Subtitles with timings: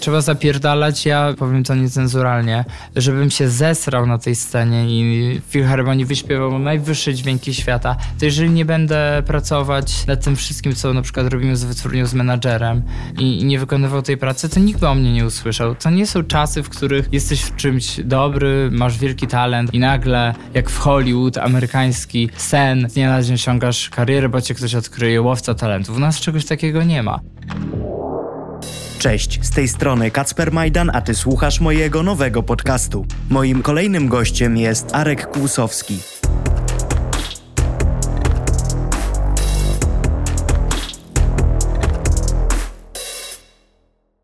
[0.00, 2.64] trzeba zapierdalać, ja powiem to niecenzuralnie,
[2.96, 8.50] żebym się zesrał na tej scenie i w Filharmonii wyśpiewał najwyższe dźwięki świata, to jeżeli
[8.50, 12.82] nie będę pracować nad tym wszystkim, co na przykład robimy z wytwórnią, z menadżerem
[13.18, 15.74] i, i nie wykonywał tej pracy, to nikt by o mnie nie usłyszał.
[15.74, 20.34] To nie są czasy, w których jesteś w czymś dobry, masz wielki talent i nagle,
[20.54, 25.22] jak w Hollywood, amerykański sen, z dnia na dzień osiągasz karierę, bo cię ktoś odkryje,
[25.22, 25.96] łowca talentów.
[25.96, 27.20] U nas czegoś takiego nie ma.
[29.00, 33.06] Cześć, z tej strony Kacper Majdan, a ty słuchasz mojego nowego podcastu.
[33.30, 35.98] Moim kolejnym gościem jest Arek Kłusowski.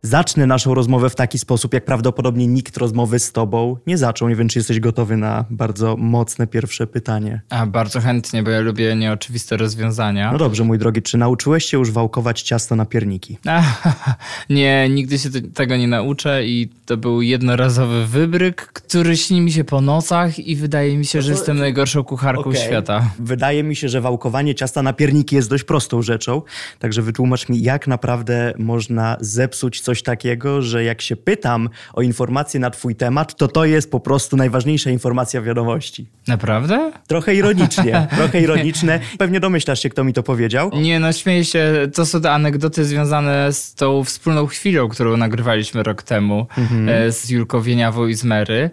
[0.07, 4.29] Zacznę naszą rozmowę w taki sposób, jak prawdopodobnie nikt rozmowy z tobą nie zaczął.
[4.29, 7.41] Nie wiem, czy jesteś gotowy na bardzo mocne pierwsze pytanie.
[7.51, 10.33] A, bardzo chętnie, bo ja lubię nieoczywiste rozwiązania.
[10.33, 13.39] No dobrze, mój drogi, czy nauczyłeś się już wałkować ciasto na pierniki?
[14.51, 19.65] nie, nigdy się tego nie nauczę i to był jednorazowy wybryk, który śni mi się
[19.65, 22.57] po nocach i wydaje mi się, że jestem najgorszą kucharką okay.
[22.57, 23.11] świata.
[23.19, 26.43] Wydaje mi się, że wałkowanie ciasta na pierniki jest dość prostą rzeczą,
[26.79, 32.03] także wytłumacz mi, jak naprawdę można zepsuć coś coś takiego, że jak się pytam o
[32.03, 36.07] informacje na twój temat, to to jest po prostu najważniejsza informacja wiadomości.
[36.29, 36.93] Naprawdę?
[37.07, 39.01] Trochę ironicznie, trochę ironiczne.
[39.19, 40.71] Pewnie domyślasz się, kto mi to powiedział.
[40.75, 41.73] Nie, no śmieję się.
[41.95, 46.89] To są te anegdoty związane z tą wspólną chwilą, którą nagrywaliśmy rok temu mhm.
[46.89, 48.71] E, z Julką Wieniawą i z Mary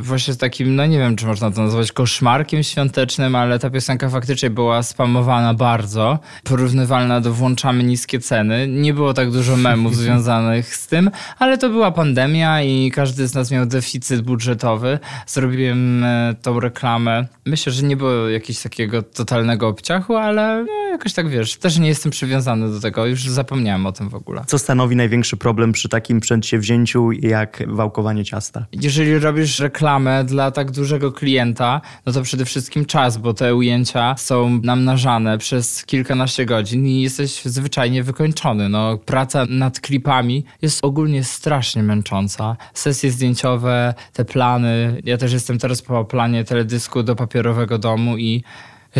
[0.00, 4.08] właśnie z takim, no nie wiem, czy można to nazwać koszmarkiem świątecznym, ale ta piosenka
[4.08, 8.68] faktycznie była spamowana bardzo, porównywalna do Włączamy niskie ceny.
[8.68, 13.34] Nie było tak dużo memów związanych z tym, ale to była pandemia i każdy z
[13.34, 14.98] nas miał deficyt budżetowy.
[15.26, 17.26] Zrobiłem e, tą reklamę.
[17.46, 21.88] Myślę, że nie było jakiegoś takiego totalnego obciachu, ale no, jakoś tak wiesz, też nie
[21.88, 24.44] jestem przywiązany do tego, już zapomniałem o tym w ogóle.
[24.46, 28.66] Co stanowi największy problem przy takim przedsięwzięciu jak wałkowanie ciasta?
[28.72, 34.14] Jeżeli robisz reklamę dla tak dużego klienta, no to przede wszystkim czas, bo te ujęcia
[34.18, 38.68] są namnażane przez kilkanaście godzin i jesteś zwyczajnie wykończony.
[38.68, 42.56] No, praca nad klipami jest ogólnie strasznie męcząca.
[42.74, 45.02] Sesje zdjęciowe, te plany.
[45.04, 48.42] Ja też jestem teraz po planie teledysku do papierowego domu i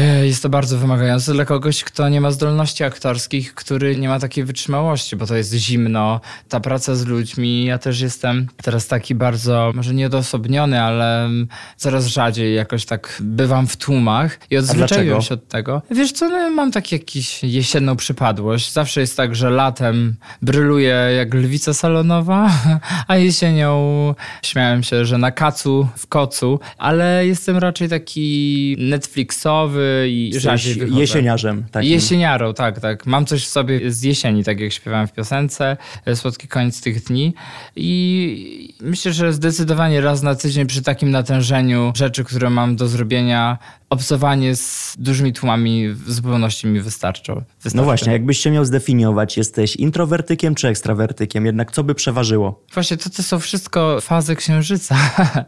[0.01, 4.45] jest to bardzo wymagające dla kogoś, kto nie ma zdolności aktorskich, który nie ma takiej
[4.45, 7.65] wytrzymałości, bo to jest zimno, ta praca z ludźmi.
[7.65, 11.31] Ja też jestem teraz taki bardzo, może nieodosobniony, ale
[11.77, 15.83] coraz rzadziej jakoś tak bywam w tłumach i odzwyczaiłem się od tego.
[15.91, 18.73] Wiesz co, no, mam tak jakiś jesienną przypadłość.
[18.73, 22.51] Zawsze jest tak, że latem bryluję jak lwica salonowa,
[23.09, 30.33] a jesienią śmiałem się, że na kacu, w kocu, ale jestem raczej taki Netflixowy, i
[30.37, 31.01] rzadziej wychodzę.
[31.01, 31.65] Jesieniarzem.
[31.73, 31.91] Takim.
[31.91, 33.07] Jesieniarą, tak, tak.
[33.07, 35.77] Mam coś w sobie z jesieni, tak jak śpiewałem w piosence.
[36.07, 37.35] E, Słodki koniec tych dni.
[37.77, 43.59] I myślę, że zdecydowanie raz na tydzień przy takim natężeniu rzeczy, które mam do zrobienia,
[43.91, 47.35] obcowanie z dużymi tłumami w zupełności mi wystarczą.
[47.35, 47.77] Wystarczy.
[47.77, 51.47] No właśnie, jakbyś się miał zdefiniować, jesteś introwertykiem czy ekstrawertykiem?
[51.47, 52.65] Jednak co by przeważyło?
[52.75, 54.97] Właśnie to, to są wszystko fazy księżyca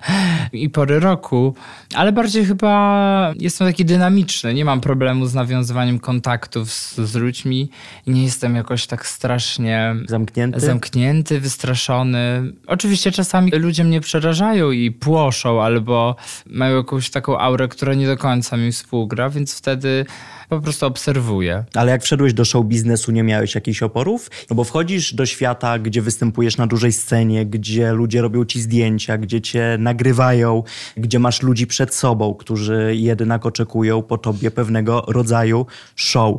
[0.53, 1.55] i pory roku,
[1.95, 4.55] ale bardziej chyba jestem taki dynamiczny.
[4.55, 7.71] Nie mam problemu z nawiązywaniem kontaktów z, z ludźmi
[8.07, 10.61] i nie jestem jakoś tak strasznie zamknięty?
[10.61, 12.53] zamknięty, wystraszony.
[12.67, 16.17] Oczywiście czasami ludzie mnie przerażają i płoszą albo
[16.47, 20.07] mają jakąś taką aurę, która nie do końca końca mi współgra, więc wtedy
[20.49, 21.65] po prostu obserwuję.
[21.75, 24.31] Ale jak wszedłeś do show biznesu, nie miałeś jakichś oporów?
[24.51, 29.19] No bo wchodzisz do świata, gdzie występujesz na dużej scenie, gdzie ludzie robią ci zdjęcia,
[29.19, 30.63] gdzie cię nagrywają,
[30.97, 36.37] gdzie masz ludzi przed sobą, którzy jednak oczekują po tobie pewnego rodzaju show.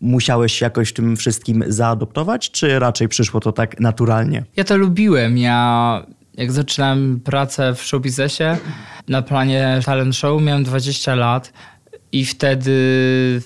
[0.00, 4.44] Musiałeś się jakoś tym wszystkim zaadoptować, czy raczej przyszło to tak naturalnie?
[4.56, 5.38] Ja to lubiłem.
[5.38, 6.06] Ja
[6.40, 8.58] jak zaczynałem pracę w showbiznesie
[9.08, 11.52] na planie talent show, miałem 20 lat
[12.12, 12.72] i wtedy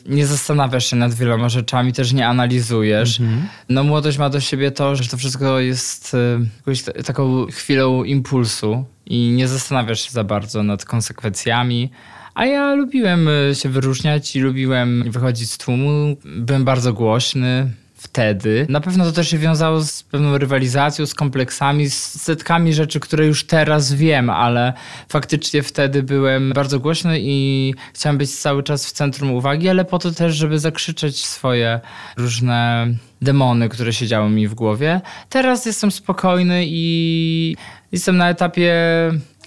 [0.06, 3.21] nie zastanawiasz się nad wieloma rzeczami, też nie analizujesz.
[3.21, 3.49] Mhm.
[3.69, 8.84] No młodość ma do siebie to, że to wszystko jest e, jakąś taką chwilą impulsu
[9.07, 11.91] i nie zastanawiasz się za bardzo nad konsekwencjami.
[12.34, 16.16] A ja lubiłem e, się wyróżniać i lubiłem wychodzić z tłumu.
[16.24, 17.71] Byłem bardzo głośny,
[18.04, 18.66] wtedy.
[18.68, 23.27] Na pewno to też się wiązało z pewną rywalizacją, z kompleksami, z setkami rzeczy, które
[23.27, 24.72] już teraz wiem, ale
[25.09, 29.98] faktycznie wtedy byłem bardzo głośny i chciałem być cały czas w centrum uwagi, ale po
[29.98, 31.80] to też, żeby zakrzyczeć swoje
[32.16, 32.86] różne
[33.22, 35.00] demony, które siedziały mi w głowie.
[35.28, 37.57] Teraz jestem spokojny i
[37.92, 38.74] jestem na etapie,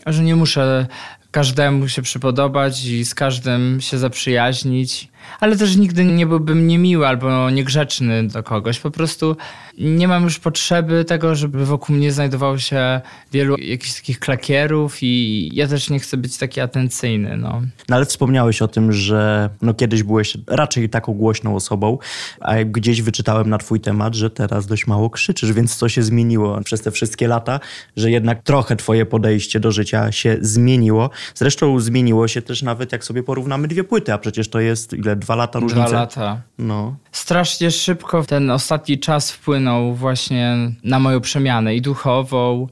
[0.06, 0.88] że nie muszę
[1.32, 7.50] każdemu się przypodobać i z każdym się zaprzyjaźnić ale też nigdy nie byłbym niemiły albo
[7.50, 8.80] niegrzeczny do kogoś.
[8.80, 9.36] Po prostu
[9.78, 13.02] nie mam już potrzeby tego, żeby wokół mnie znajdowało się
[13.32, 17.38] wielu jakichś takich klakierów i ja też nie chcę być taki atencyjny.
[17.38, 17.62] No.
[17.90, 21.98] no ale wspomniałeś o tym, że no kiedyś byłeś raczej taką głośną osobą,
[22.40, 26.62] a gdzieś wyczytałem na twój temat, że teraz dość mało krzyczysz, więc co się zmieniło
[26.64, 27.60] przez te wszystkie lata,
[27.98, 31.10] że jednak trochę twoje podejście do życia się zmieniło.
[31.36, 35.17] Zresztą zmieniło się też nawet jak sobie porównamy dwie płyty, a przecież to jest ile,
[35.18, 35.88] dwa lata różnicy?
[35.88, 36.42] Dwa lata.
[36.58, 36.96] No.
[37.12, 42.68] Strasznie szybko ten ostatni czas wpłynął właśnie na moją przemianę i duchową,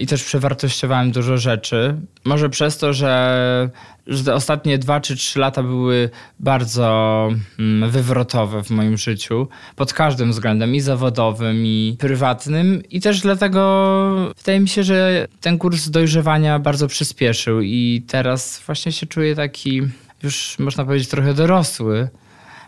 [0.00, 1.96] i też przewartościowałem dużo rzeczy.
[2.24, 3.70] Może przez to, że,
[4.06, 9.92] że te ostatnie dwa czy trzy lata były bardzo mm, wywrotowe w moim życiu, pod
[9.92, 12.82] każdym względem, i zawodowym, i prywatnym.
[12.90, 18.92] I też dlatego wydaje mi się, że ten kurs dojrzewania bardzo przyspieszył i teraz właśnie
[18.92, 19.82] się czuję taki
[20.22, 22.08] już można powiedzieć trochę dorosły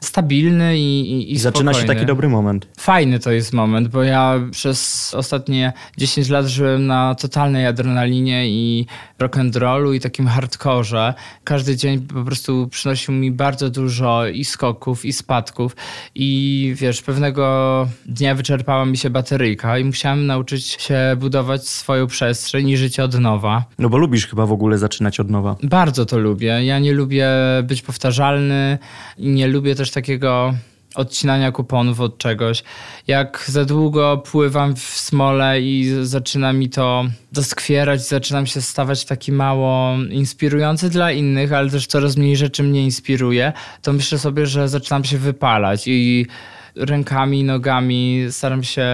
[0.03, 2.69] stabilny i, i, i Zaczyna się taki dobry moment.
[2.79, 8.87] Fajny to jest moment, bo ja przez ostatnie 10 lat żyłem na totalnej adrenalinie i
[9.19, 11.15] rock'n'rollu i takim hardkorze.
[11.45, 15.77] Każdy dzień po prostu przynosił mi bardzo dużo i skoków, i spadków.
[16.15, 22.69] I wiesz, pewnego dnia wyczerpała mi się bateryjka i musiałem nauczyć się budować swoją przestrzeń
[22.69, 23.65] i życie od nowa.
[23.79, 25.57] No bo lubisz chyba w ogóle zaczynać od nowa.
[25.63, 26.65] Bardzo to lubię.
[26.65, 27.29] Ja nie lubię
[27.65, 28.79] być powtarzalny
[29.19, 30.55] i nie lubię też takiego
[30.95, 32.63] odcinania kuponów od czegoś.
[33.07, 39.33] Jak za długo pływam w smole i zaczyna mi to doskwierać, zaczynam się stawać taki
[39.33, 43.53] mało inspirujący dla innych, ale też coraz mniej rzeczy mnie inspiruje,
[43.83, 46.27] to myślę sobie, że zaczynam się wypalać i
[46.77, 48.87] rękami, nogami staram się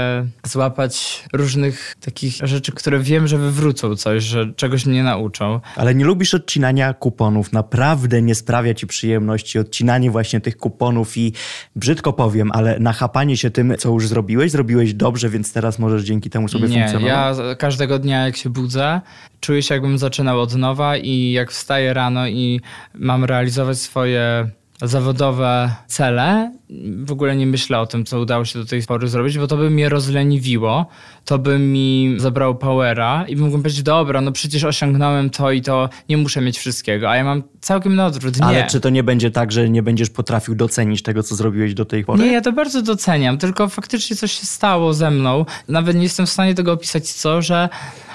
[0.46, 5.60] złapać różnych takich rzeczy, które wiem, że wywrócą coś, że czegoś mnie nauczą.
[5.76, 7.52] Ale nie lubisz odcinania kuponów.
[7.52, 11.32] Naprawdę nie sprawia ci przyjemności odcinanie właśnie tych kuponów i
[11.76, 16.30] brzydko powiem, ale nachapanie się tym, co już zrobiłeś, zrobiłeś dobrze, więc teraz możesz dzięki
[16.30, 17.38] temu sobie nie, funkcjonować.
[17.48, 19.00] Ja każdego dnia, jak się budzę,
[19.40, 22.60] czuję się, jakbym zaczynał od nowa i jak wstaję rano i
[22.94, 24.50] mam realizować swoje
[24.82, 26.52] zawodowe cele,
[27.04, 29.56] w ogóle nie myślę o tym, co udało się do tej pory zrobić, bo to
[29.56, 30.86] by mnie rozleniwiło,
[31.24, 35.88] to by mi zabrało powera i mógłbym powiedzieć, dobra, no przecież osiągnąłem to i to,
[36.08, 38.36] nie muszę mieć wszystkiego, a ja mam całkiem na odwrót.
[38.36, 38.44] Nie.
[38.44, 41.84] Ale czy to nie będzie tak, że nie będziesz potrafił docenić tego, co zrobiłeś do
[41.84, 42.24] tej pory?
[42.24, 45.44] Nie, ja to bardzo doceniam, tylko faktycznie coś się stało ze mną.
[45.68, 47.68] Nawet nie jestem w stanie tego opisać, co, że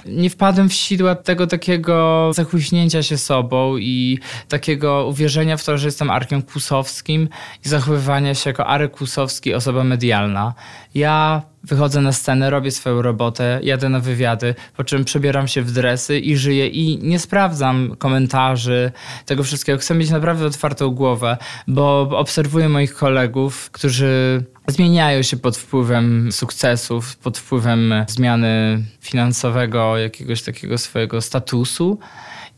[0.05, 4.19] nie wpadłem w sidła tego takiego zachłyśnięcia się sobą i
[4.49, 7.29] takiego uwierzenia w to, że jestem Arkiem Kłusowskim
[7.65, 10.53] i zachowywania się jako Arek Kłusowski, osoba medialna.
[10.95, 15.71] Ja wychodzę na scenę, robię swoją robotę, jadę na wywiady, po czym przebieram się w
[15.71, 18.91] dresy i żyję i nie sprawdzam komentarzy,
[19.25, 19.79] tego wszystkiego.
[19.79, 21.37] Chcę mieć naprawdę otwartą głowę,
[21.67, 30.41] bo obserwuję moich kolegów, którzy zmieniają się pod wpływem sukcesów, pod wpływem zmiany finansowego, jakiegoś
[30.41, 31.99] takiego swojego statusu.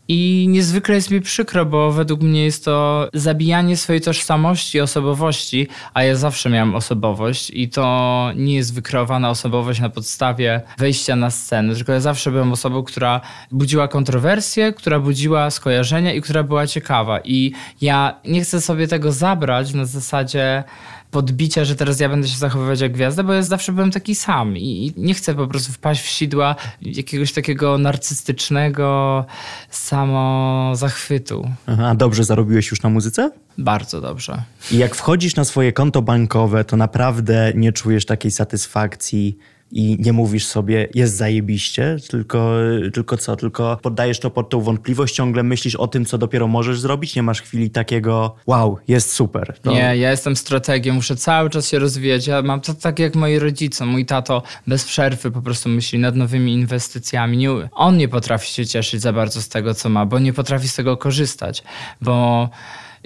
[0.08, 6.02] I niezwykle jest mi przykro, bo według mnie jest to zabijanie swojej tożsamości, osobowości, a
[6.02, 11.74] ja zawsze miałem osobowość i to nie jest wykreowana osobowość na podstawie wejścia na scenę,
[11.74, 13.20] tylko ja zawsze byłem osobą, która
[13.52, 17.20] budziła kontrowersje, która budziła skojarzenia i która była ciekawa.
[17.24, 20.64] I ja nie chcę sobie tego zabrać na zasadzie
[21.10, 24.56] podbicia, że teraz ja będę się zachowywać jak gwiazda, bo ja zawsze byłem taki sam
[24.56, 29.24] i nie chcę po prostu wpaść w sidła jakiegoś takiego narcystycznego
[29.70, 31.50] samozachwytu.
[31.66, 33.30] Aha, dobrze zarobiłeś już na muzyce?
[33.58, 34.42] Bardzo dobrze.
[34.72, 39.38] I jak wchodzisz na swoje konto bankowe, to naprawdę nie czujesz takiej satysfakcji
[39.72, 42.56] i nie mówisz sobie, jest zajebiście, tylko,
[42.94, 43.36] tylko co?
[43.36, 47.22] Tylko poddajesz to pod tą wątpliwość, ciągle myślisz o tym, co dopiero możesz zrobić, nie
[47.22, 49.58] masz chwili takiego, wow, jest super.
[49.62, 49.70] To...
[49.70, 52.26] Nie, ja jestem strategiem, muszę cały czas się rozwijać.
[52.26, 53.86] Ja mam to tak jak moi rodzice.
[53.86, 57.48] Mój tato bez przerwy po prostu myśli nad nowymi inwestycjami.
[57.72, 60.74] On nie potrafi się cieszyć za bardzo z tego, co ma, bo nie potrafi z
[60.74, 61.62] tego korzystać,
[62.00, 62.48] bo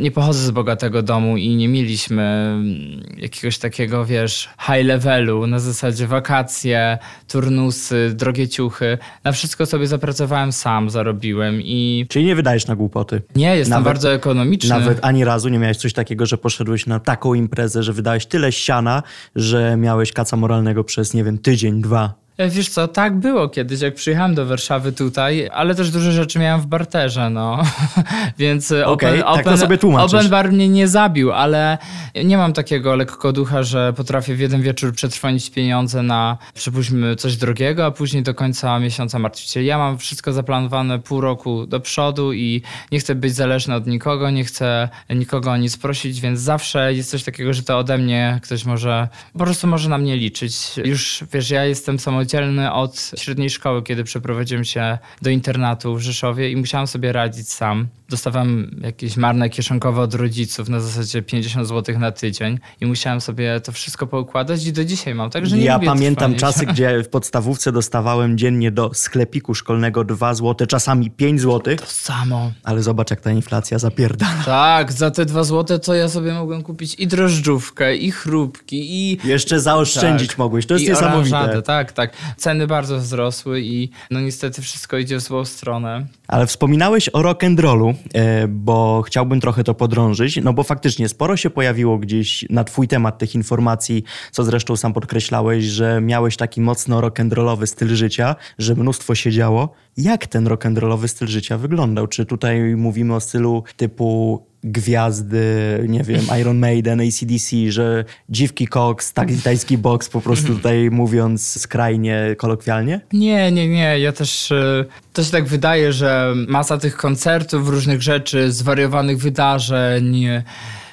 [0.00, 5.58] nie pochodzę z bogatego domu i nie mieliśmy mm, jakiegoś takiego, wiesz, high levelu, na
[5.58, 8.98] zasadzie wakacje, turnusy, drogie ciuchy.
[9.24, 12.06] Na wszystko sobie zapracowałem sam, zarobiłem i...
[12.08, 13.22] Czyli nie wydajesz na głupoty?
[13.36, 14.70] Nie, jestem nawet, bardzo ekonomiczny.
[14.70, 18.52] Nawet ani razu nie miałeś coś takiego, że poszedłeś na taką imprezę, że wydałeś tyle
[18.52, 19.02] siana,
[19.36, 22.19] że miałeś kaca moralnego przez, nie wiem, tydzień, dwa.
[22.40, 26.38] E, Wiesz co, tak było kiedyś, jak przyjechałem do Warszawy tutaj, ale też duże rzeczy
[26.38, 27.62] miałem w barterze, no.
[28.38, 30.14] Więc e, Okej, open, tak open, sobie tłumaczysz.
[30.14, 31.78] open bar mnie nie zabił, ale
[32.24, 37.86] nie mam takiego lekkoducha, że potrafię w jeden wieczór przetrwonić pieniądze na, przypuśćmy, coś drogiego,
[37.86, 39.62] a później do końca miesiąca martwić się.
[39.62, 44.30] Ja mam wszystko zaplanowane pół roku do przodu i nie chcę być zależny od nikogo,
[44.30, 48.40] nie chcę nikogo o nic prosić, więc zawsze jest coś takiego, że to ode mnie
[48.42, 50.56] ktoś może, po prostu może na mnie liczyć.
[50.84, 52.29] Już, wiesz, ja jestem samodzielny
[52.72, 57.88] od średniej szkoły, kiedy przeprowadziłem się do internatu w Rzeszowie i musiałem sobie radzić sam.
[58.08, 63.60] Dostawałem jakieś marne kieszonkowe od rodziców na zasadzie 50 zł na tydzień i musiałem sobie
[63.60, 65.30] to wszystko poukładać i do dzisiaj mam.
[65.30, 66.52] Także nie Ja pamiętam trwania.
[66.52, 71.86] czasy, gdzie w podstawówce dostawałem dziennie do sklepiku szkolnego 2 zł, czasami 5 zł, To
[71.86, 72.52] samo.
[72.64, 74.26] ale zobacz jak ta inflacja zapierda.
[74.44, 78.76] Tak, za te dwa złote to ja sobie mogłem kupić i drożdżówkę, i chrupki,
[79.12, 80.38] i Jeszcze zaoszczędzić Tak.
[80.38, 81.36] mogłeś, to jest I niesamowite.
[81.36, 82.12] oranżadę, tak, tak.
[82.36, 86.06] Ceny bardzo wzrosły i no niestety wszystko idzie w złą stronę.
[86.28, 91.50] Ale wspominałeś o rock'n'rollu, e, bo chciałbym trochę to podrążyć, no bo faktycznie sporo się
[91.50, 97.00] pojawiło gdzieś na twój temat tych informacji, co zresztą sam podkreślałeś, że miałeś taki mocno
[97.00, 99.72] rock'n'rollowy styl życia, że mnóstwo się działo.
[99.96, 102.06] Jak ten rock'n'rollowy styl życia wyglądał?
[102.06, 105.44] Czy tutaj mówimy o stylu typu gwiazdy,
[105.88, 111.60] nie wiem, Iron Maiden, ACDC, że dziwki koks, tak, tajski boks, po prostu tutaj mówiąc
[111.60, 113.00] skrajnie kolokwialnie?
[113.12, 113.98] Nie, nie, nie.
[114.00, 114.52] Ja też.
[114.52, 120.42] e, To się tak wydaje, że masa tych koncertów, różnych rzeczy, zwariowanych wydarzeń, e,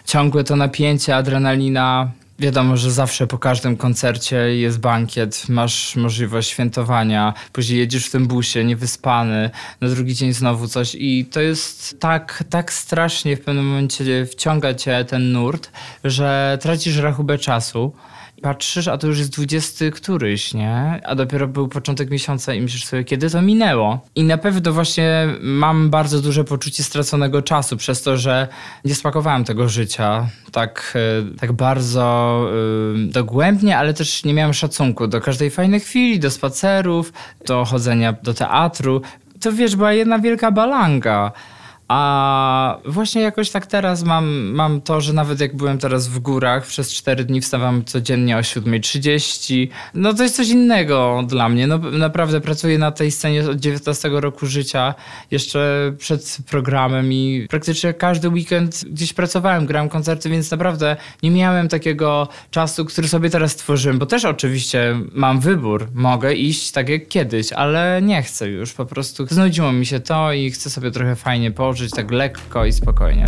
[0.06, 2.12] ciągłe to napięcie, adrenalina.
[2.40, 8.28] Wiadomo, że zawsze po każdym koncercie jest bankiet, masz możliwość świętowania, później jedziesz w tym
[8.28, 9.50] busie niewyspany,
[9.82, 14.74] na drugi dzień znowu coś i to jest tak, tak strasznie w pewnym momencie wciąga
[14.74, 15.72] cię ten nurt,
[16.04, 17.94] że tracisz rachubę czasu.
[18.42, 21.02] Patrzysz, a to już jest 20 któryś, nie?
[21.06, 24.00] A dopiero był początek miesiąca i myślisz sobie, kiedy to minęło?
[24.16, 28.48] I na pewno właśnie mam bardzo duże poczucie straconego czasu przez to, że
[28.86, 32.46] nie spakowałem tego życia tak, e, tak bardzo
[32.96, 37.14] y, dogłębnie, ale też nie miałem szacunku do każdej fajnej chwili, do spacerów,
[37.46, 39.02] do chodzenia do teatru.
[39.42, 41.32] To wiesz, była jedna wielka balanga.
[41.88, 46.66] A właśnie jakoś tak teraz mam, mam to, że nawet jak byłem teraz w górach,
[46.66, 49.68] przez 4 dni wstawam codziennie o 7.30.
[49.94, 51.68] No to jest coś innego dla mnie.
[51.68, 54.96] No naprawdę pracuję na tej scenie od 19 roku życia,
[55.32, 61.68] jeszcze przed programem i praktycznie każdy weekend gdzieś pracowałem, grałem koncerty, więc naprawdę nie miałem
[61.68, 65.88] takiego czasu, który sobie teraz tworzyłem, bo też oczywiście mam wybór.
[65.94, 68.74] Mogę iść tak jak kiedyś, ale nie chcę już.
[68.74, 72.74] Po prostu znudziło mi się to i chcę sobie trochę fajnie pożyć, tak lekko i
[72.74, 73.26] spokojnie.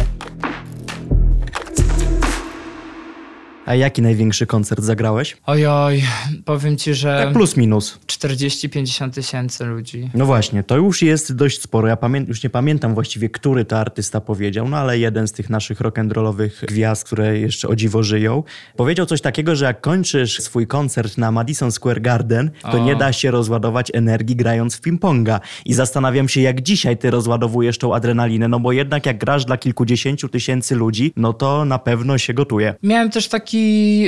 [3.69, 5.37] A jaki największy koncert zagrałeś?
[5.45, 6.03] Ojoj,
[6.45, 7.99] powiem ci, że Tak plus minus.
[8.07, 10.09] 40-50 tysięcy ludzi.
[10.13, 11.87] No właśnie, to już jest dość sporo.
[11.87, 15.49] Ja pamię- już nie pamiętam właściwie, który to artysta powiedział, no ale jeden z tych
[15.49, 18.43] naszych rock'n'rollowych gwiazd, które jeszcze o dziwo żyją,
[18.75, 22.85] powiedział coś takiego, że jak kończysz swój koncert na Madison Square Garden, to O.
[22.85, 25.39] nie da się rozładować energii grając w ping-ponga.
[25.65, 29.57] I zastanawiam się, jak dzisiaj ty rozładowujesz tą adrenalinę, no bo jednak jak grasz dla
[29.57, 32.75] kilkudziesięciu tysięcy ludzi, no to na pewno się gotuje.
[32.83, 33.58] Miałem też taki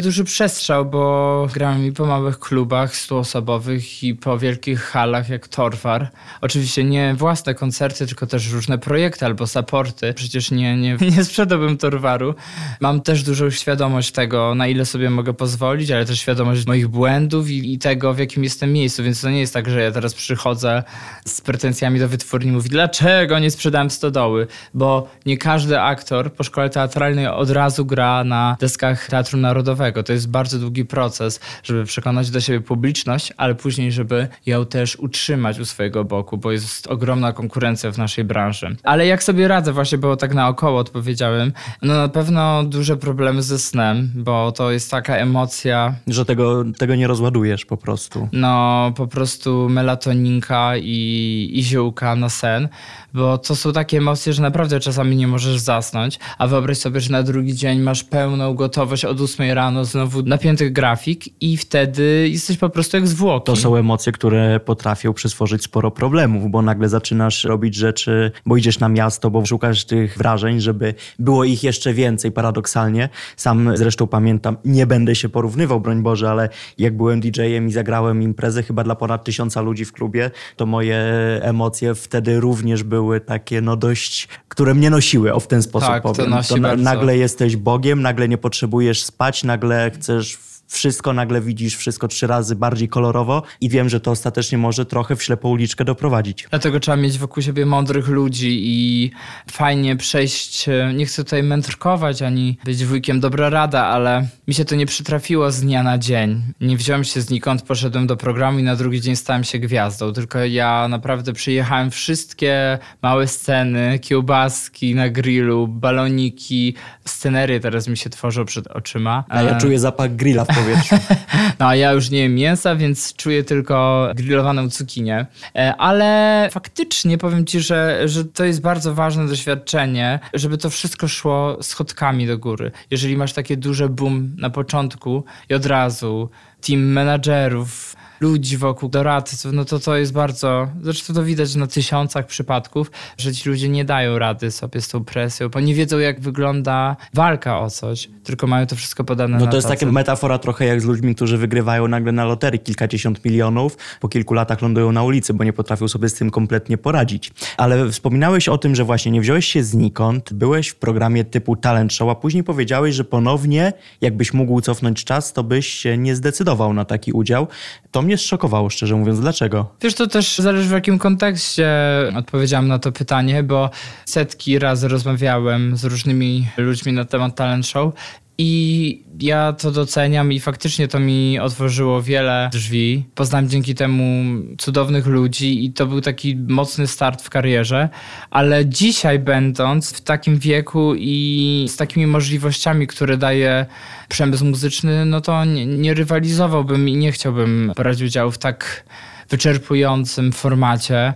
[0.03, 6.11] duży przestrzał, bo grałem i po małych klubach stuosobowych i po wielkich halach jak Torwar.
[6.41, 10.13] Oczywiście nie własne koncerty, tylko też różne projekty albo supporty.
[10.13, 12.35] Przecież nie, nie, nie sprzedałbym Torwaru.
[12.79, 17.49] Mam też dużą świadomość tego, na ile sobie mogę pozwolić, ale też świadomość moich błędów
[17.49, 19.03] i, i tego, w jakim jestem miejscu.
[19.03, 20.83] Więc to nie jest tak, że ja teraz przychodzę
[21.25, 24.47] z pretensjami do wytwórni i mówię, dlaczego nie sprzedałem stodoły?
[24.73, 30.03] Bo nie każdy aktor po szkole teatralnej od razu gra na deskach Teatru Narodowego.
[30.03, 34.95] To jest bardzo długi proces, żeby przekonać do siebie publiczność, ale później, żeby ją też
[34.95, 38.75] utrzymać u swojego boku, bo jest ogromna konkurencja w naszej branży.
[38.83, 43.59] Ale jak sobie radzę, właśnie, bo tak naokoło odpowiedziałem, no na pewno duże problemy ze
[43.59, 48.27] snem, bo to jest taka emocja, Że tego, tego nie rozładujesz po prostu.
[48.31, 52.69] no po prostu melatoninka i, i ziółka na sen,
[53.13, 57.11] bo to są takie emocje, że naprawdę czasami nie możesz zasnąć, a wyobraź sobie, że
[57.11, 62.57] na drugi dzień masz pełną gotowość od 8 rano, znowu napięty grafik i wtedy jesteś
[62.57, 63.45] po prostu jak zwłoki.
[63.45, 68.79] To są emocje, które potrafią przysporzyć sporo problemów, bo nagle zaczynasz robić rzeczy, bo idziesz
[68.79, 73.09] na miasto, bo szukasz tych wrażeń, żeby było ich jeszcze więcej, paradoksalnie.
[73.37, 78.21] Sam zresztą pamiętam, nie będę się porównywał, broń Boże, ale jak byłem DJ-em i zagrałem
[78.21, 81.01] imprezę chyba dla ponad tysiąca ludzi w klubie, to moje
[81.41, 86.03] emocje wtedy również były takie, no dość, które mnie nosiły, o w ten sposób Tak,
[86.03, 86.29] to powiem.
[86.29, 86.83] nosi na, bardzo.
[86.83, 90.37] nagle jesteś Bogiem, nagle nie potrzebujesz spać, nagle chcesz
[90.71, 95.15] wszystko nagle widzisz, wszystko trzy razy bardziej kolorowo i wiem, że to ostatecznie może trochę
[95.15, 96.47] w ślepą uliczkę doprowadzić.
[96.49, 99.11] Dlatego trzeba mieć wokół siebie mądrych ludzi i
[99.51, 104.65] fajnie przejść, e, nie chcę tutaj mędrkować ani być wujkiem dobra rada, ale mi się
[104.65, 106.41] to nie przytrafiło z dnia na dzień.
[106.61, 110.39] Nie wziąłem się znikąd, poszedłem do programu i na drugi dzień stałem się gwiazdą, tylko
[110.39, 116.75] ja naprawdę przyjechałem wszystkie małe sceny, kiełbaski na grillu, baloniki,
[117.05, 119.23] scenery teraz mi się tworzą przed oczyma.
[119.29, 120.95] A ja E, czuję zapach grilla w powietrzu.
[121.59, 125.25] no a ja już nie jem mięsa, więc czuję tylko grillowaną cukinię.
[125.55, 131.07] E, Ale faktycznie powiem ci, że, że to jest bardzo ważne doświadczenie, żeby to wszystko
[131.07, 132.71] szło schodkami do góry.
[132.91, 136.29] Jeżeli masz takie duże boom na początku i od razu
[136.61, 142.25] team menadżerów, ludzi wokół, doradców, no to to jest bardzo, zresztą to widać na tysiącach
[142.25, 146.19] przypadków, że ci ludzie nie dają rady sobie z tą presją, bo nie wiedzą jak
[146.19, 150.65] wygląda walka o coś, tylko mają to wszystko podane No to jest taka metafora trochę
[150.65, 155.03] jak z ludźmi, którzy wygrywają nagle na loterii kilkadziesiąt milionów, po kilku latach lądują na
[155.03, 157.31] ulicy, bo nie potrafią sobie z tym kompletnie poradzić.
[157.57, 161.93] Ale wspominałeś o tym, że właśnie nie wziąłeś się znikąd, byłeś w programie typu talent
[161.93, 166.73] show, a później powiedziałeś, że ponownie, jakbyś mógł cofnąć czas, to byś się nie zdecydował
[166.73, 167.47] na taki udział.
[167.91, 169.19] To mnie zszokowało, szczerze mówiąc.
[169.19, 169.75] Dlaczego?
[169.81, 171.69] Wiesz, to też zależy w jakim kontekście
[172.17, 173.69] odpowiedziałam na to pytanie, bo
[174.05, 177.93] setki razy rozmawiałem z różnymi ludźmi na temat talent show
[178.41, 183.05] i ja to doceniam i faktycznie to mi otworzyło wiele drzwi.
[183.15, 184.23] Poznałem dzięki temu
[184.57, 187.89] cudownych ludzi i to był taki mocny start w karierze,
[188.29, 193.65] ale dzisiaj będąc w takim wieku i z takimi możliwościami, które daje
[194.09, 198.83] przemysł muzyczny, no to nie, nie rywalizowałbym i nie chciałbym brać udziału w tak
[199.29, 201.13] wyczerpującym formacie.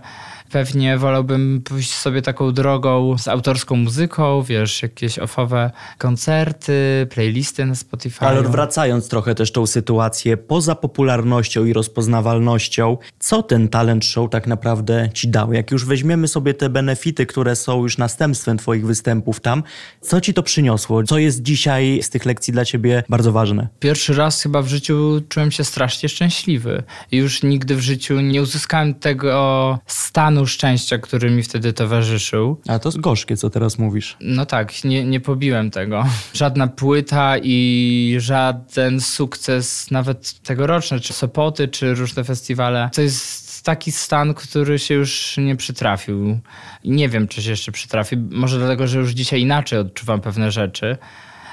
[0.50, 7.74] Pewnie wolałbym pójść sobie taką drogą z autorską muzyką, wiesz, jakieś ofowe koncerty, playlisty na
[7.74, 8.26] Spotify.
[8.26, 14.46] Ale wracając trochę też tą sytuację, poza popularnością i rozpoznawalnością, co ten talent show tak
[14.46, 15.52] naprawdę ci dał?
[15.52, 19.62] Jak już weźmiemy sobie te benefity, które są już następstwem twoich występów tam,
[20.00, 21.02] co ci to przyniosło?
[21.02, 23.68] Co jest dzisiaj z tych lekcji dla ciebie bardzo ważne?
[23.80, 26.82] Pierwszy raz chyba w życiu czułem się strasznie szczęśliwy.
[27.12, 32.60] Już nigdy w życiu nie uzyskałem tego stanu szczęścia, który mi wtedy towarzyszył.
[32.68, 34.16] A to gorzkie, co teraz mówisz.
[34.20, 36.04] No tak, nie, nie pobiłem tego.
[36.34, 42.90] Żadna płyta i żaden sukces, nawet tegoroczny, czy Sopoty, czy różne festiwale.
[42.94, 46.40] To jest taki stan, który się już nie przytrafił.
[46.84, 48.16] Nie wiem, czy się jeszcze przytrafi.
[48.16, 50.96] Może dlatego, że już dzisiaj inaczej odczuwam pewne rzeczy.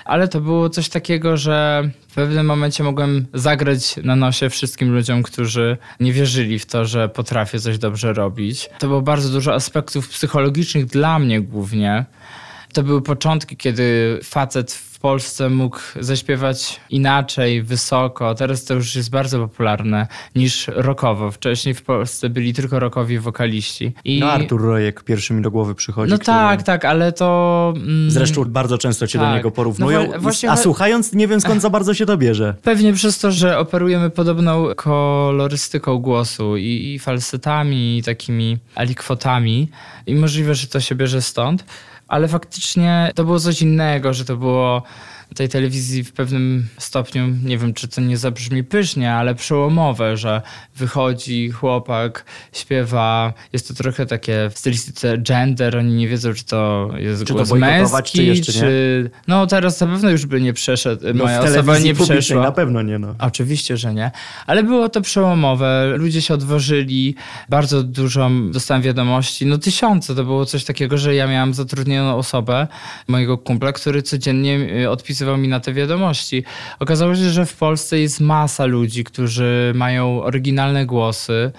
[0.05, 5.23] Ale to było coś takiego, że w pewnym momencie mogłem zagrać na nosie wszystkim ludziom,
[5.23, 8.69] którzy nie wierzyli w to, że potrafię coś dobrze robić.
[8.79, 12.05] To było bardzo dużo aspektów psychologicznych dla mnie głównie.
[12.73, 14.71] To były początki, kiedy facet
[15.07, 18.35] Polsce mógł zaśpiewać inaczej, wysoko.
[18.35, 21.31] Teraz to już jest bardzo popularne niż rockowo.
[21.31, 23.93] Wcześniej w Polsce byli tylko rockowi wokaliści.
[24.05, 24.19] I...
[24.19, 26.09] No Artur Rojek pierwszy mi do głowy przychodzi.
[26.11, 27.73] No który- tak, tak, ale to...
[27.75, 29.35] mm, Zresztą bardzo często cię do Tak.
[29.35, 32.55] niego porównują, No właśnie- a słuchając nie wiem skąd za bardzo się to bierze.
[32.63, 39.69] Pewnie przez to, że operujemy podobną kolorystyką głosu i, i falsetami, i takimi alikwotami.
[40.07, 41.65] I możliwe, że to się bierze stąd.
[42.07, 44.83] Ale faktycznie to było coś innego, że to było
[45.33, 50.41] tej telewizji w pewnym stopniu, nie wiem czy to nie zabrzmi pysznie, ale przełomowe, że
[50.75, 56.89] wychodzi chłopak, śpiewa, jest to trochę takie w stylistyce gender, oni nie wiedzą czy to
[56.97, 59.09] jest Czy to głos bojkotować, męski, czy jeszcze czy...
[59.27, 62.43] No teraz na pewno już by nie przeszedł, No, moja osoba nie przeszła.
[62.43, 63.15] na pewno nie no.
[63.19, 64.11] Oczywiście, że nie.
[64.47, 65.93] Ale było to przełomowe.
[65.97, 67.15] Ludzie się odważyli.
[67.49, 69.45] Bardzo dużo dostałem wiadomości.
[69.45, 70.15] No tysiące.
[70.15, 72.67] To było coś takiego, że ja miałam zatrudnioną osobę,
[73.07, 74.89] mojego kumpla, który codziennie y,
[75.23, 76.43] odpisywał mi na te wiadomości.
[76.79, 81.51] Okazało się, że w Polsce jest masa ludzi, którzy mają oryginalne głosy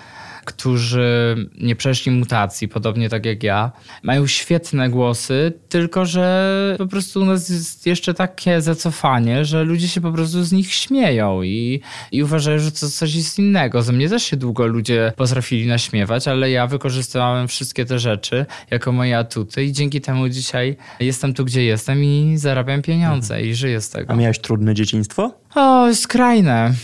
[0.45, 7.21] którzy nie przeszli mutacji, podobnie tak jak ja, mają świetne głosy, tylko że po prostu
[7.21, 11.81] u nas jest jeszcze takie zacofanie, że ludzie się po prostu z nich śmieją i,
[12.13, 13.83] i uważają, że to coś jest innego.
[13.83, 18.93] Ze mnie też się długo ludzie potrafili naśmiewać, ale ja wykorzystywałem wszystkie te rzeczy jako
[18.93, 23.81] moje atuty i dzięki temu dzisiaj jestem tu, gdzie jestem i zarabiam pieniądze i żyję
[23.81, 24.13] z tego.
[24.13, 25.35] A miałeś trudne dzieciństwo?
[25.55, 26.75] O, skrajne.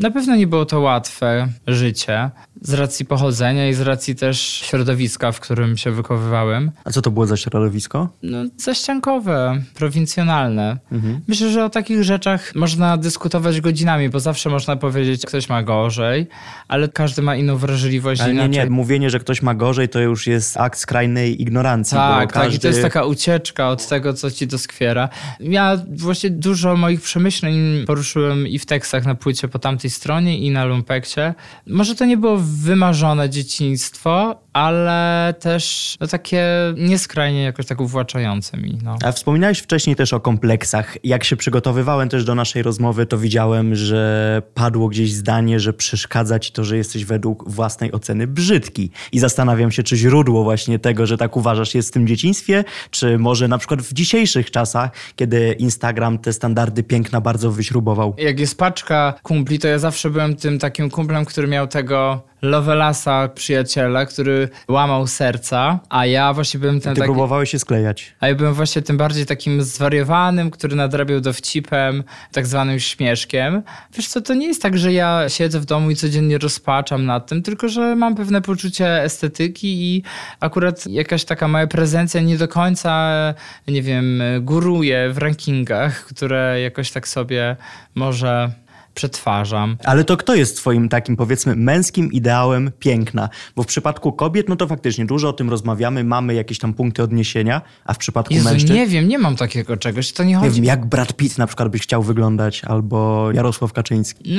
[0.00, 2.30] Na pewno nie było to łatwe życie
[2.62, 6.70] z racji pochodzenia i z racji też środowiska, w którym się wychowywałem.
[6.84, 8.08] A co to było za środowisko?
[8.22, 10.78] No, zaściankowe, prowincjonalne.
[10.92, 11.20] Mhm.
[11.28, 16.26] Myślę, że o takich rzeczach można dyskutować godzinami, bo zawsze można powiedzieć, ktoś ma gorzej,
[16.68, 18.20] ale każdy ma inną wrażliwość.
[18.20, 21.96] Ale nie, nie, mówienie, że ktoś ma gorzej, to już jest akt skrajnej ignorancji.
[21.96, 22.48] Tak, każdy...
[22.48, 25.08] tak, i to jest taka ucieczka od tego, co ci doskwiera.
[25.40, 30.50] Ja właśnie dużo moich przemyśleń poruszyłem i w tekstach na płycie po tamtej stronie i
[30.50, 31.34] na Lumpekcie.
[31.66, 36.44] Może to nie było wymarzone dzieciństwo, ale też no, takie
[36.76, 38.78] nieskrajnie jakoś tak uwłaczające mi.
[38.82, 38.96] No.
[39.04, 41.04] A wspominałeś wcześniej też o kompleksach.
[41.04, 46.38] Jak się przygotowywałem też do naszej rozmowy, to widziałem, że padło gdzieś zdanie, że przeszkadza
[46.38, 48.90] ci to, że jesteś według własnej oceny brzydki.
[49.12, 53.18] I zastanawiam się, czy źródło właśnie tego, że tak uważasz, jest w tym dzieciństwie, czy
[53.18, 58.14] może na przykład w dzisiejszych czasach, kiedy Instagram te standardy piękna bardzo wyśrubował.
[58.18, 63.28] Jak jest paczka kumpli, to ja zawsze byłem tym takim kumplem, który miał tego Lovelasa
[63.28, 67.12] przyjaciela, który łamał serca, a ja właśnie byłem ten Ty taki...
[67.12, 68.14] próbowałeś się sklejać.
[68.20, 73.62] A ja byłem właśnie tym bardziej takim zwariowanym, który nadrabiał dowcipem, tak zwanym śmieszkiem.
[73.94, 77.26] Wiesz co, to nie jest tak, że ja siedzę w domu i codziennie rozpaczam nad
[77.26, 80.02] tym, tylko że mam pewne poczucie estetyki i
[80.40, 83.10] akurat jakaś taka moja prezencja nie do końca,
[83.68, 87.56] nie wiem, góruje w rankingach, które jakoś tak sobie
[87.94, 88.50] może
[88.94, 89.76] przetwarzam.
[89.84, 93.28] Ale to kto jest twoim takim powiedzmy męskim ideałem piękna?
[93.56, 97.02] Bo w przypadku kobiet, no to faktycznie dużo o tym rozmawiamy, mamy jakieś tam punkty
[97.02, 98.74] odniesienia, a w przypadku Jezu, mężczyzn...
[98.74, 100.48] nie wiem, nie mam takiego czegoś, to nie chodzi...
[100.48, 104.24] Nie wiem, jak Brad Pitt na przykład byś chciał wyglądać, albo Jarosław Kaczyński.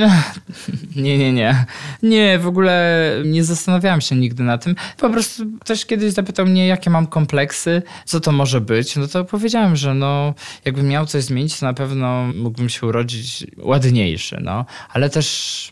[0.95, 1.65] Nie, nie, nie.
[2.03, 4.75] Nie, w ogóle nie zastanawiałem się nigdy na tym.
[4.97, 8.95] Po prostu ktoś kiedyś zapytał mnie, jakie mam kompleksy, co to może być.
[8.95, 10.33] No to powiedziałem, że no,
[10.65, 14.50] jakbym miał coś zmienić, to na pewno mógłbym się urodzić ładniejszy no,
[14.93, 15.71] ale też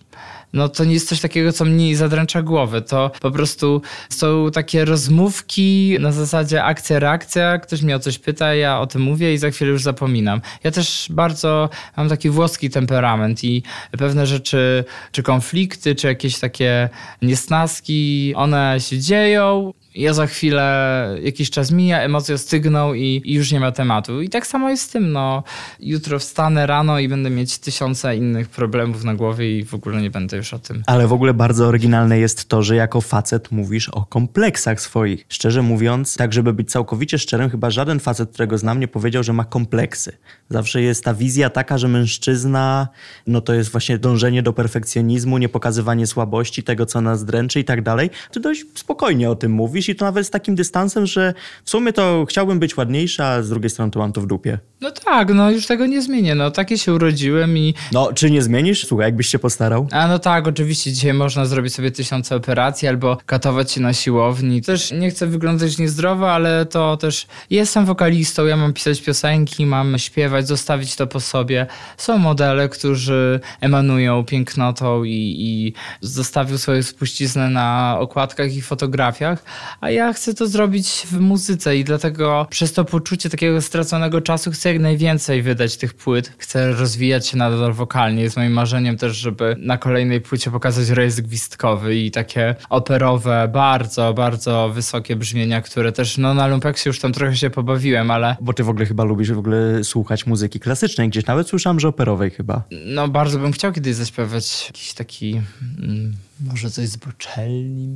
[0.53, 2.81] no to nie jest coś takiego, co mnie zadręcza głowę.
[2.81, 7.57] To po prostu są takie rozmówki na zasadzie akcja, reakcja.
[7.57, 10.41] Ktoś mnie o coś pyta, ja o tym mówię i za chwilę już zapominam.
[10.63, 16.89] Ja też bardzo mam taki włoski temperament i pewne rzeczy, czy konflikty, czy jakieś takie
[17.21, 23.51] niesnaski, one się dzieją ja za chwilę, jakiś czas mija, emocje stygną i, i, już
[23.51, 24.21] nie ma tematu.
[24.21, 25.43] I tak samo jest z tym, no.
[25.79, 30.09] Jutro wstanę rano i będę mieć tysiące innych problemów na głowie i w ogóle nie
[30.09, 30.83] będę już o tym.
[30.87, 35.25] Ale w ogóle bardzo oryginalne jest to, że jako facet mówisz o kompleksach swoich.
[35.29, 39.33] Szczerze mówiąc, tak żeby być całkowicie szczerym, chyba żaden facet, którego znam, nie powiedział, że
[39.33, 40.17] ma kompleksy.
[40.49, 42.87] Zawsze jest ta wizja taka, że mężczyzna,
[43.27, 47.63] no to jest właśnie dążenie do perfekcjonizmu, nie pokazywanie słabości, tego, co nas dręczy i
[47.63, 48.09] tak dalej.
[48.31, 51.93] Ty dość spokojnie o tym mówisz i to nawet z takim dystansem, że w sumie
[51.93, 54.59] to chciałbym być ładniejsza, a z drugiej strony to mam to w dupie.
[54.81, 56.35] No tak, no już tego nie zmienię.
[56.35, 57.73] No takie się urodziłem i...
[57.91, 58.87] No, czy nie zmienisz?
[58.87, 59.87] Słuchaj, jakbyś się postarał.
[59.91, 64.61] A no tak, oczywiście dzisiaj można zrobić sobie tysiące operacji albo katować się na siłowni.
[64.61, 67.27] Też nie chcę wyglądać niezdrowo, ale to też...
[67.49, 71.67] Jestem wokalistą, ja mam pisać piosenki, mam śpiewać, zostawić to po sobie.
[71.97, 79.43] Są modele, którzy emanują pięknotą i, i zostawią swoje spuścizny na okładkach i fotografiach,
[79.81, 84.51] a ja chcę to zrobić w muzyce i dlatego przez to poczucie takiego straconego czasu
[84.51, 86.33] chcę jak najwięcej wydać tych płyt.
[86.37, 88.23] Chcę rozwijać się nadal wokalnie.
[88.23, 94.13] Jest moim marzeniem też, żeby na kolejnej płycie pokazać rejestr gwizdkowy i takie operowe, bardzo,
[94.13, 98.35] bardzo wysokie brzmienia, które też no, na Lumpeksie już tam trochę się pobawiłem, ale...
[98.41, 101.09] Bo ty w ogóle chyba lubisz w ogóle słuchać muzyki klasycznej.
[101.09, 102.63] Gdzieś nawet słyszałem, że operowej chyba.
[102.85, 105.41] No bardzo bym chciał kiedyś zaśpiewać jakiś taki...
[105.79, 107.89] Mm, może coś z Bocelli?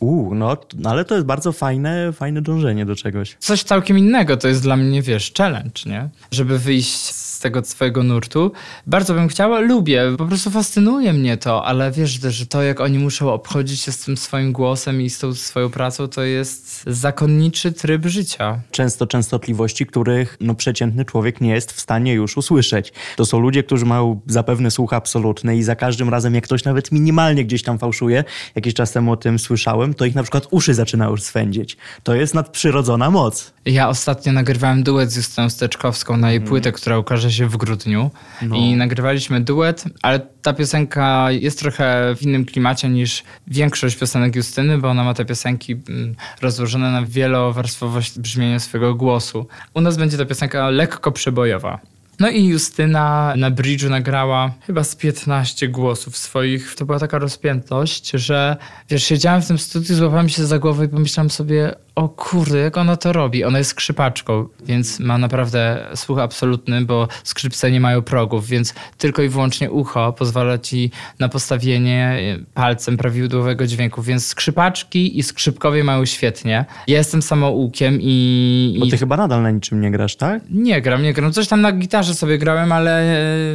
[0.00, 3.36] Uuu, no, ale to jest bardzo fajne, fajne dążenie do czegoś.
[3.40, 6.08] Coś całkiem innego, to jest dla mnie, wiesz, challenge, nie?
[6.30, 8.52] Żeby wyjść z tego swojego nurtu.
[8.86, 12.98] Bardzo bym chciała, lubię, po prostu fascynuje mnie to, ale wiesz, że to jak oni
[12.98, 17.72] muszą obchodzić się z tym swoim głosem i z tą swoją pracą, to jest zakonniczy
[17.72, 18.60] tryb życia.
[18.70, 22.92] Często częstotliwości, których no, przeciętny człowiek nie jest w stanie już usłyszeć.
[23.16, 26.92] To są ludzie, którzy mają zapewne słuch absolutny i za każdym razem, jak ktoś nawet
[26.92, 28.24] minimalnie gdzieś tam fałszuje,
[28.54, 31.76] jakiś czas temu o tym słyszałem, to ich na przykład uszy zaczynają już swędzić.
[32.02, 33.52] To jest nadprzyrodzona moc.
[33.64, 36.48] Ja ostatnio nagrywałem duet z Justyną Steczkowską na jej mm.
[36.48, 38.10] płytę, która ukaże się w grudniu
[38.42, 38.56] no.
[38.56, 44.78] i nagrywaliśmy duet, ale ta piosenka jest trochę w innym klimacie niż większość piosenek Justyny,
[44.78, 49.46] bo ona ma te piosenki mm, rozłożone na wielowarstwowość brzmienia swojego głosu.
[49.74, 51.80] U nas będzie ta piosenka lekko przebojowa.
[52.20, 56.74] No i Justyna na bridge'u nagrała chyba z 15 głosów swoich.
[56.74, 58.56] To była taka rozpiętość, że
[58.90, 62.76] wiesz, siedziałem w tym studiu, złapałem się za głowę i pomyślałem sobie, o kurde, jak
[62.76, 63.44] ona to robi.
[63.44, 69.22] Ona jest skrzypaczką, więc ma naprawdę słuch absolutny, bo skrzypce nie mają progów, więc tylko
[69.22, 72.18] i wyłącznie ucho pozwala ci na postawienie
[72.54, 76.64] palcem prawidłowego dźwięku, więc skrzypaczki i skrzypkowie mają świetnie.
[76.86, 78.76] Ja jestem samoukiem i...
[78.80, 78.98] Bo ty i...
[78.98, 80.42] chyba nadal na niczym nie grasz, tak?
[80.50, 81.32] Nie gram, nie gram.
[81.32, 83.04] Coś tam na gitarze sobie grałem, ale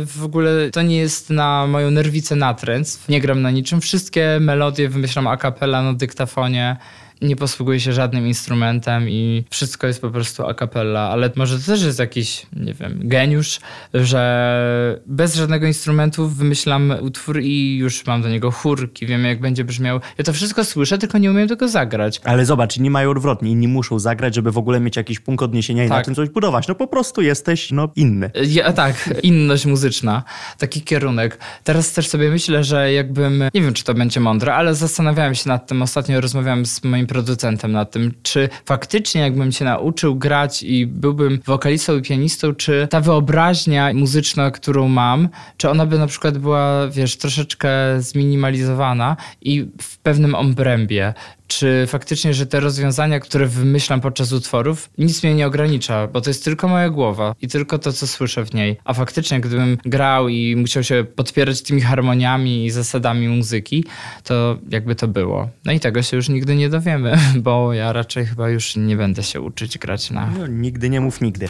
[0.06, 3.00] w ogóle to nie jest na moją nerwicę natręt.
[3.10, 3.82] Nie gram na niczym.
[3.82, 6.78] Wszystkie melodie wymyślam a cappella na dyktafonie
[7.24, 11.66] nie posługuję się żadnym instrumentem i wszystko jest po prostu a cappella, ale może to
[11.66, 13.60] też jest jakiś, nie wiem, geniusz,
[13.94, 19.64] że bez żadnego instrumentu wymyślam utwór i już mam do niego chórki, wiem jak będzie
[19.64, 20.00] brzmiał.
[20.18, 22.22] Ja to wszystko słyszę, tylko nie umiem tego zagrać.
[22.24, 25.86] Ale zobacz, inni mają odwrotnie, inni muszą zagrać, żeby w ogóle mieć jakiś punkt odniesienia
[25.86, 25.98] i tak.
[25.98, 26.68] na tym coś budować.
[26.68, 28.32] No po prostu jesteś, no, inny.
[28.48, 30.24] Ja, tak, inność muzyczna,
[30.58, 31.38] taki kierunek.
[31.64, 35.50] Teraz też sobie myślę, że jakbym, nie wiem czy to będzie mądre, ale zastanawiałem się
[35.50, 40.64] nad tym, ostatnio rozmawiałem z moim producentem nad tym, czy faktycznie jakbym się nauczył grać
[40.64, 46.08] i byłbym wokalistą i pianistą, czy ta wyobraźnia muzyczna, którą mam, czy ona by na
[46.08, 51.14] przykład była, wiesz, troszeczkę zminimalizowana i w pewnym obrębie
[51.48, 56.30] czy faktycznie, że te rozwiązania, które wymyślam podczas utworów, nic mnie nie ogranicza, bo to
[56.30, 58.78] jest tylko moja głowa i tylko to, co słyszę w niej.
[58.84, 63.86] A faktycznie, gdybym grał i musiał się podpierać tymi harmoniami i zasadami muzyki,
[64.24, 65.50] to jakby to było.
[65.66, 69.24] No i tego się już nigdy nie dowiemy, bo ja raczej chyba już nie będę
[69.24, 70.32] się uczyć grać na.
[70.40, 71.50] No, nigdy nie mów nigdy.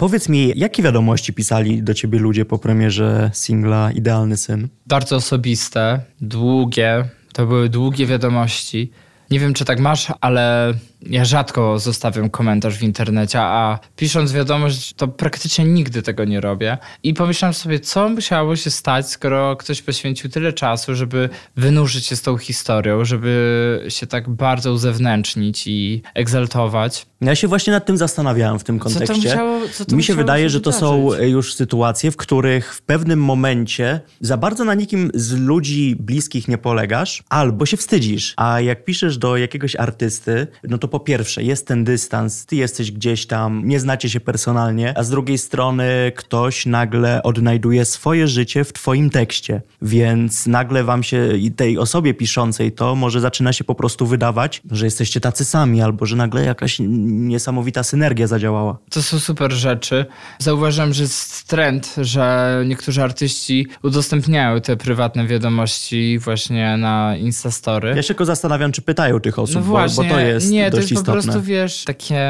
[0.00, 4.68] Powiedz mi, jakie wiadomości pisali do ciebie ludzie po premierze singla Idealny Syn?
[4.86, 7.04] Bardzo osobiste, długie.
[7.32, 8.90] To były długie wiadomości.
[9.30, 10.74] Nie wiem, czy tak masz, ale
[11.06, 16.78] ja rzadko zostawiam komentarz w internecie, a pisząc wiadomość, to praktycznie nigdy tego nie robię.
[17.02, 22.16] I pomyślałem sobie, co musiało się stać, skoro ktoś poświęcił tyle czasu, żeby wynurzyć się
[22.16, 27.06] z tą historią, żeby się tak bardzo uzewnętrznić i egzaltować.
[27.20, 29.14] Ja się właśnie nad tym zastanawiałem w tym kontekście.
[29.14, 29.60] Musiało,
[29.92, 34.36] Mi się wydaje, się że to są już sytuacje, w których w pewnym momencie za
[34.36, 38.34] bardzo na nikim z ludzi bliskich nie polegasz, albo się wstydzisz.
[38.36, 42.92] A jak piszesz do jakiegoś artysty, no to po pierwsze jest ten dystans, ty jesteś
[42.92, 48.64] gdzieś tam, nie znacie się personalnie, a z drugiej strony ktoś nagle odnajduje swoje życie
[48.64, 53.74] w twoim tekście, więc nagle wam się, tej osobie piszącej to może zaczyna się po
[53.74, 58.78] prostu wydawać, że jesteście tacy sami, albo że nagle jakaś niesamowita synergia zadziałała.
[58.90, 60.06] To są super rzeczy.
[60.38, 67.92] Zauważyłem, że jest trend, że niektórzy artyści udostępniają te prywatne wiadomości właśnie na Instastory.
[67.96, 70.70] Ja się tylko zastanawiam, czy pytają tych osób, no właśnie, bo, bo to jest nie,
[70.70, 71.14] dość to jest istotne.
[71.14, 72.26] po prostu, wiesz, takie...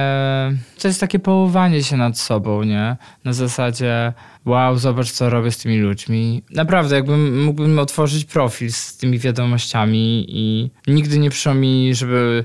[0.79, 2.97] To jest takie połowanie się nad sobą, nie?
[3.25, 4.13] Na zasadzie
[4.45, 6.43] wow, zobacz co robię z tymi ludźmi.
[6.51, 12.45] Naprawdę, jakbym mógłbym otworzyć profil z tymi wiadomościami i nigdy nie przyszło mi, żeby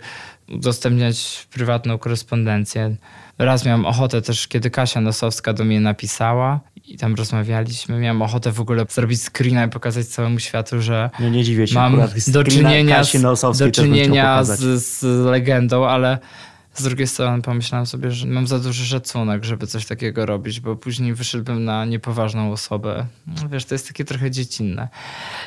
[0.50, 2.96] udostępniać prywatną korespondencję.
[3.38, 8.52] Raz miałem ochotę też, kiedy Kasia Nosowska do mnie napisała i tam rozmawialiśmy, miałem ochotę
[8.52, 12.44] w ogóle zrobić screena i pokazać całemu światu, że no nie dziwię się, mam do
[12.44, 16.20] czynienia, z, do czynienia z, z legendą, ale
[16.74, 20.76] z drugiej strony pomyślałem sobie, że mam za duży szacunek, żeby coś takiego robić, bo
[20.76, 23.06] później wyszedłbym na niepoważną osobę.
[23.28, 24.88] No wiesz, to jest takie trochę dziecinne.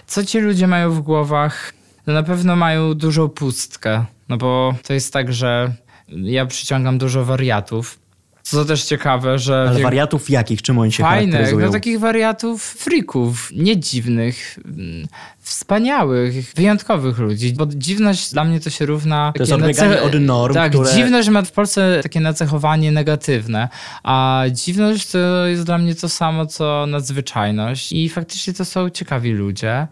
[0.07, 1.72] Co ci ludzie mają w głowach?
[2.07, 5.72] No na pewno mają dużą pustkę, no bo to jest tak, że
[6.09, 7.99] ja przyciągam dużo wariatów.
[8.42, 9.66] Co też ciekawe, że...
[9.68, 10.62] Ale wariatów jakich?
[10.62, 15.07] Czym oni się Fajnych, no takich wariatów frików, nie dziwnych, mm,
[15.38, 17.53] wspaniałych, wyjątkowych ludzi.
[17.53, 19.33] Bo dziwność dla mnie to się równa...
[19.37, 20.94] To jest odbieganie od norm, Tak, które...
[20.94, 23.68] dziwność ma w Polsce takie nacechowanie negatywne,
[24.03, 27.92] a dziwność to jest dla mnie to samo, co nadzwyczajność.
[27.92, 29.87] I faktycznie to są ciekawi ludzie.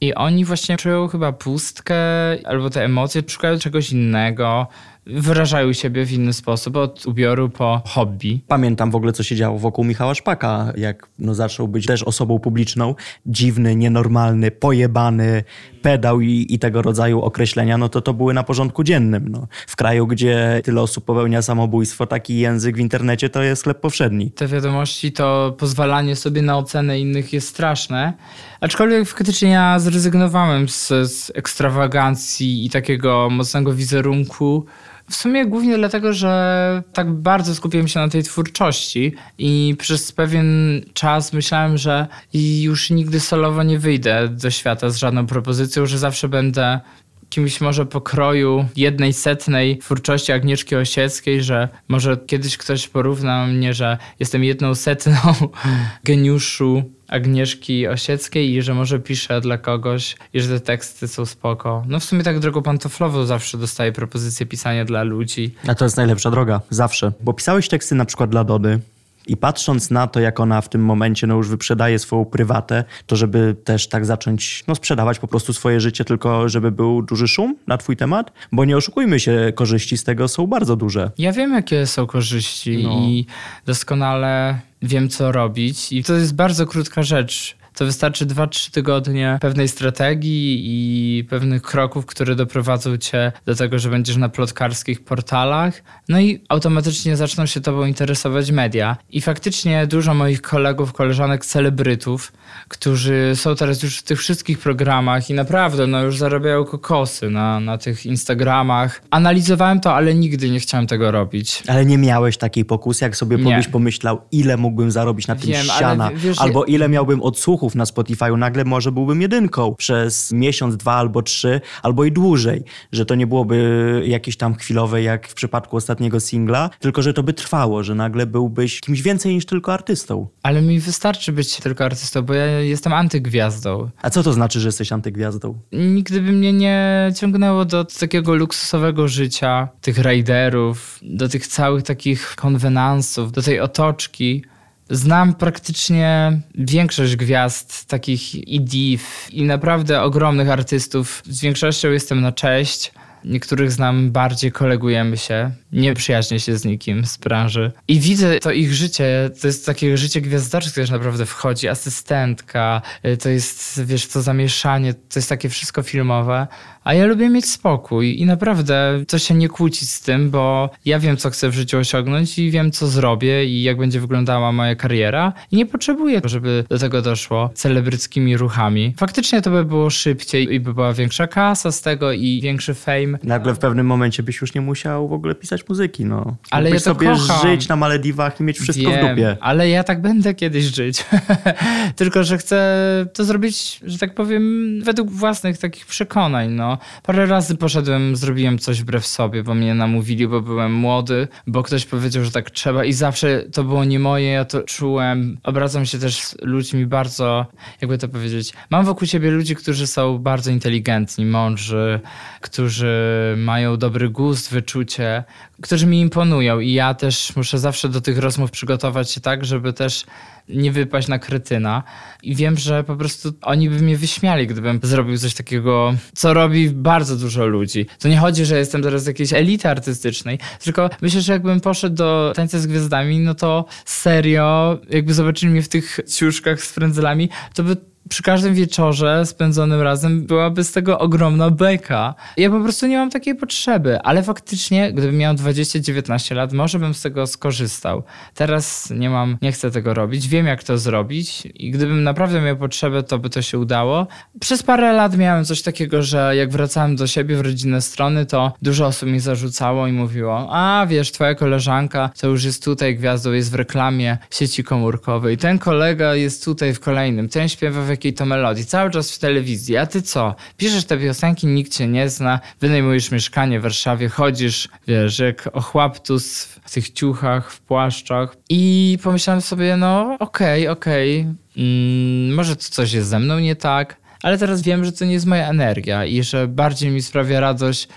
[0.00, 1.96] I oni właśnie czują chyba pustkę
[2.44, 4.66] albo te emocje, szukają czegoś innego
[5.06, 8.40] wyrażają siebie w inny sposób, od ubioru po hobby.
[8.48, 12.38] Pamiętam w ogóle, co się działo wokół Michała Szpaka, jak no, zaczął być też osobą
[12.38, 12.94] publiczną.
[13.26, 15.44] Dziwny, nienormalny, pojebany,
[15.82, 19.28] pedał i, i tego rodzaju określenia, no to to były na porządku dziennym.
[19.28, 19.46] No.
[19.66, 24.30] W kraju, gdzie tyle osób popełnia samobójstwo, taki język w internecie to jest chleb powszedni.
[24.30, 28.12] Te wiadomości, to pozwalanie sobie na ocenę innych jest straszne.
[28.60, 34.66] Aczkolwiek faktycznie ja zrezygnowałem z, z ekstrawagancji i takiego mocnego wizerunku
[35.10, 40.80] w sumie głównie dlatego, że tak bardzo skupiłem się na tej twórczości i przez pewien
[40.94, 46.28] czas myślałem, że już nigdy solowo nie wyjdę do świata z żadną propozycją, że zawsze
[46.28, 46.80] będę
[47.28, 53.98] kimś może pokroju jednej setnej twórczości Agnieszki Osieckiej, że może kiedyś ktoś porówna mnie, że
[54.20, 55.16] jestem jedną setną
[56.04, 56.82] geniuszu
[57.14, 61.84] Agnieszki Osieckiej i że może piszę dla kogoś i że te teksty są spoko.
[61.88, 65.54] No w sumie tak drogą pantoflową zawsze dostaję propozycję pisania dla ludzi.
[65.68, 67.12] A to jest najlepsza droga, zawsze.
[67.20, 68.80] Bo pisałeś teksty na przykład dla Dody,
[69.26, 73.16] i patrząc na to, jak ona w tym momencie no, już wyprzedaje swoją prywatę, to
[73.16, 77.56] żeby też tak zacząć no, sprzedawać po prostu swoje życie, tylko żeby był duży szum
[77.66, 81.10] na twój temat, bo nie oszukujmy się, korzyści z tego są bardzo duże.
[81.18, 82.90] Ja wiem, jakie są korzyści no.
[82.90, 83.26] i
[83.66, 85.92] doskonale wiem, co robić.
[85.92, 92.06] I to jest bardzo krótka rzecz to wystarczy 2-3 tygodnie pewnej strategii i pewnych kroków,
[92.06, 97.60] które doprowadzą cię do tego, że będziesz na plotkarskich portalach, no i automatycznie zaczną się
[97.60, 98.96] tobą interesować media.
[99.10, 102.32] I faktycznie dużo moich kolegów, koleżanek, celebrytów,
[102.68, 107.60] którzy są teraz już w tych wszystkich programach i naprawdę no już zarabiają kokosy na,
[107.60, 109.02] na tych Instagramach.
[109.10, 111.62] Analizowałem to, ale nigdy nie chciałem tego robić.
[111.66, 113.62] Ale nie miałeś takiej pokusy, jak sobie nie.
[113.72, 117.22] pomyślał, ile mógłbym zarobić na tym Wiem, ściana, wiesz, albo ile miałbym
[117.64, 122.64] odsłuchów na Spotify'u, nagle może byłbym jedynką przez miesiąc, dwa albo trzy, albo i dłużej.
[122.92, 127.22] Że to nie byłoby jakieś tam chwilowe, jak w przypadku ostatniego singla, tylko że to
[127.22, 130.26] by trwało, że nagle byłbyś kimś więcej niż tylko artystą.
[130.42, 133.90] Ale mi wystarczy być tylko artystą, bo ja jestem antygwiazdą.
[134.02, 135.58] A co to znaczy, że jesteś antygwiazdą?
[135.72, 142.36] Nigdy by mnie nie ciągnęło do takiego luksusowego życia, tych rajderów, do tych całych takich
[142.36, 144.44] konwenansów, do tej otoczki.
[144.90, 151.22] Znam praktycznie większość gwiazd, takich i div, i naprawdę ogromnych artystów.
[151.26, 152.92] Z większością jestem na cześć.
[153.24, 157.72] Niektórych znam bardziej, kolegujemy się, nie przyjaźnię się z nikim z branży.
[157.88, 163.16] I widzę to ich życie, to jest takie życie gwiazdarskie, które naprawdę wchodzi, asystentka, y,
[163.16, 166.46] to jest, wiesz, to zamieszanie, to jest takie wszystko filmowe.
[166.84, 170.98] A ja lubię mieć spokój i naprawdę to się nie kłócić z tym, bo ja
[170.98, 174.74] wiem, co chcę w życiu osiągnąć i wiem, co zrobię i jak będzie wyglądała moja
[174.74, 175.32] kariera.
[175.50, 178.94] I nie potrzebuję, żeby do tego doszło celebryckimi ruchami.
[178.96, 183.18] Faktycznie to by było szybciej i by była większa kasa z tego i większy fame.
[183.22, 186.36] Nagle w pewnym momencie byś już nie musiał w ogóle pisać muzyki, no.
[186.50, 187.50] Ale ja sobie kocham.
[187.50, 189.36] żyć na Malediwach i mieć wszystko wiem, w dupie.
[189.40, 191.04] Ale ja tak będę kiedyś żyć.
[191.96, 192.76] Tylko, że chcę
[193.14, 196.73] to zrobić, że tak powiem, według własnych takich przekonań, no.
[197.02, 201.86] Parę razy poszedłem, zrobiłem coś wbrew sobie, bo mnie namówili, bo byłem młody, bo ktoś
[201.86, 205.38] powiedział, że tak trzeba i zawsze to było nie moje, ja to czułem.
[205.42, 207.46] Obracam się też z ludźmi bardzo,
[207.80, 212.00] jakby to powiedzieć, mam wokół siebie ludzi, którzy są bardzo inteligentni, mądrzy,
[212.40, 212.94] którzy
[213.36, 215.24] mają dobry gust, wyczucie,
[215.62, 219.72] którzy mi imponują i ja też muszę zawsze do tych rozmów przygotować się tak, żeby
[219.72, 220.04] też
[220.48, 221.82] nie wypaść na kretyna.
[222.22, 226.70] I wiem, że po prostu oni by mnie wyśmiali, gdybym zrobił coś takiego, co robi
[226.70, 227.86] bardzo dużo ludzi.
[227.98, 231.96] To nie chodzi, że jestem teraz z jakiejś elity artystycznej, tylko myślę, że jakbym poszedł
[231.96, 237.28] do tańca z gwiazdami, no to serio, jakby zobaczyli mnie w tych ciuszkach z frędzelami,
[237.54, 237.76] to by
[238.08, 242.14] przy każdym wieczorze spędzonym razem byłaby z tego ogromna beka.
[242.36, 246.94] Ja po prostu nie mam takiej potrzeby, ale faktycznie, gdybym miał 20-19 lat, może bym
[246.94, 248.02] z tego skorzystał.
[248.34, 252.56] Teraz nie mam, nie chcę tego robić, wiem jak to zrobić i gdybym naprawdę miał
[252.56, 254.06] potrzebę, to by to się udało.
[254.40, 258.52] Przez parę lat miałem coś takiego, że jak wracałem do siebie w rodzinne strony, to
[258.62, 263.32] dużo osób mi zarzucało i mówiło, a wiesz, twoja koleżanka to już jest tutaj gwiazdą,
[263.32, 268.14] jest w reklamie sieci komórkowej, ten kolega jest tutaj w kolejnym, ten śpiewa w jakiej
[268.14, 270.34] to melodii, cały czas w telewizji, a ty co?
[270.56, 276.44] Piszesz te piosenki, nikt cię nie zna, wynajmujesz mieszkanie w Warszawie, chodzisz, wiesz, jak ochłaptus
[276.44, 281.34] w tych ciuchach, w płaszczach i pomyślałem sobie, no okej, okay, okej, okay.
[281.64, 285.12] mm, może to coś jest ze mną nie tak, ale teraz wiem, że to nie
[285.12, 287.88] jest moja energia i że bardziej mi sprawia radość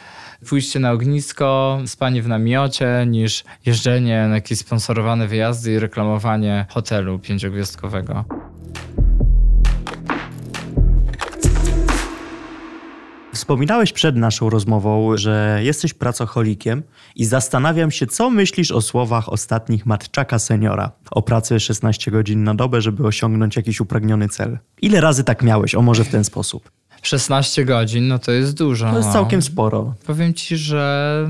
[0.49, 7.19] pójście na ognisko, spanie w namiocie, niż jeżdżenie na jakieś sponsorowane wyjazdy i reklamowanie hotelu
[7.19, 8.25] pięciogwiazdkowego.
[13.37, 16.83] Wspominałeś przed naszą rozmową, że jesteś pracocholikiem
[17.15, 22.55] i zastanawiam się, co myślisz o słowach ostatnich Matczaka seniora o pracy 16 godzin na
[22.55, 24.57] dobę, żeby osiągnąć jakiś upragniony cel.
[24.81, 25.75] Ile razy tak miałeś?
[25.75, 26.71] O może w ten sposób.
[27.01, 28.91] 16 godzin, no to jest dużo.
[28.91, 29.13] To jest no.
[29.13, 29.93] całkiem sporo.
[30.05, 31.27] Powiem ci, że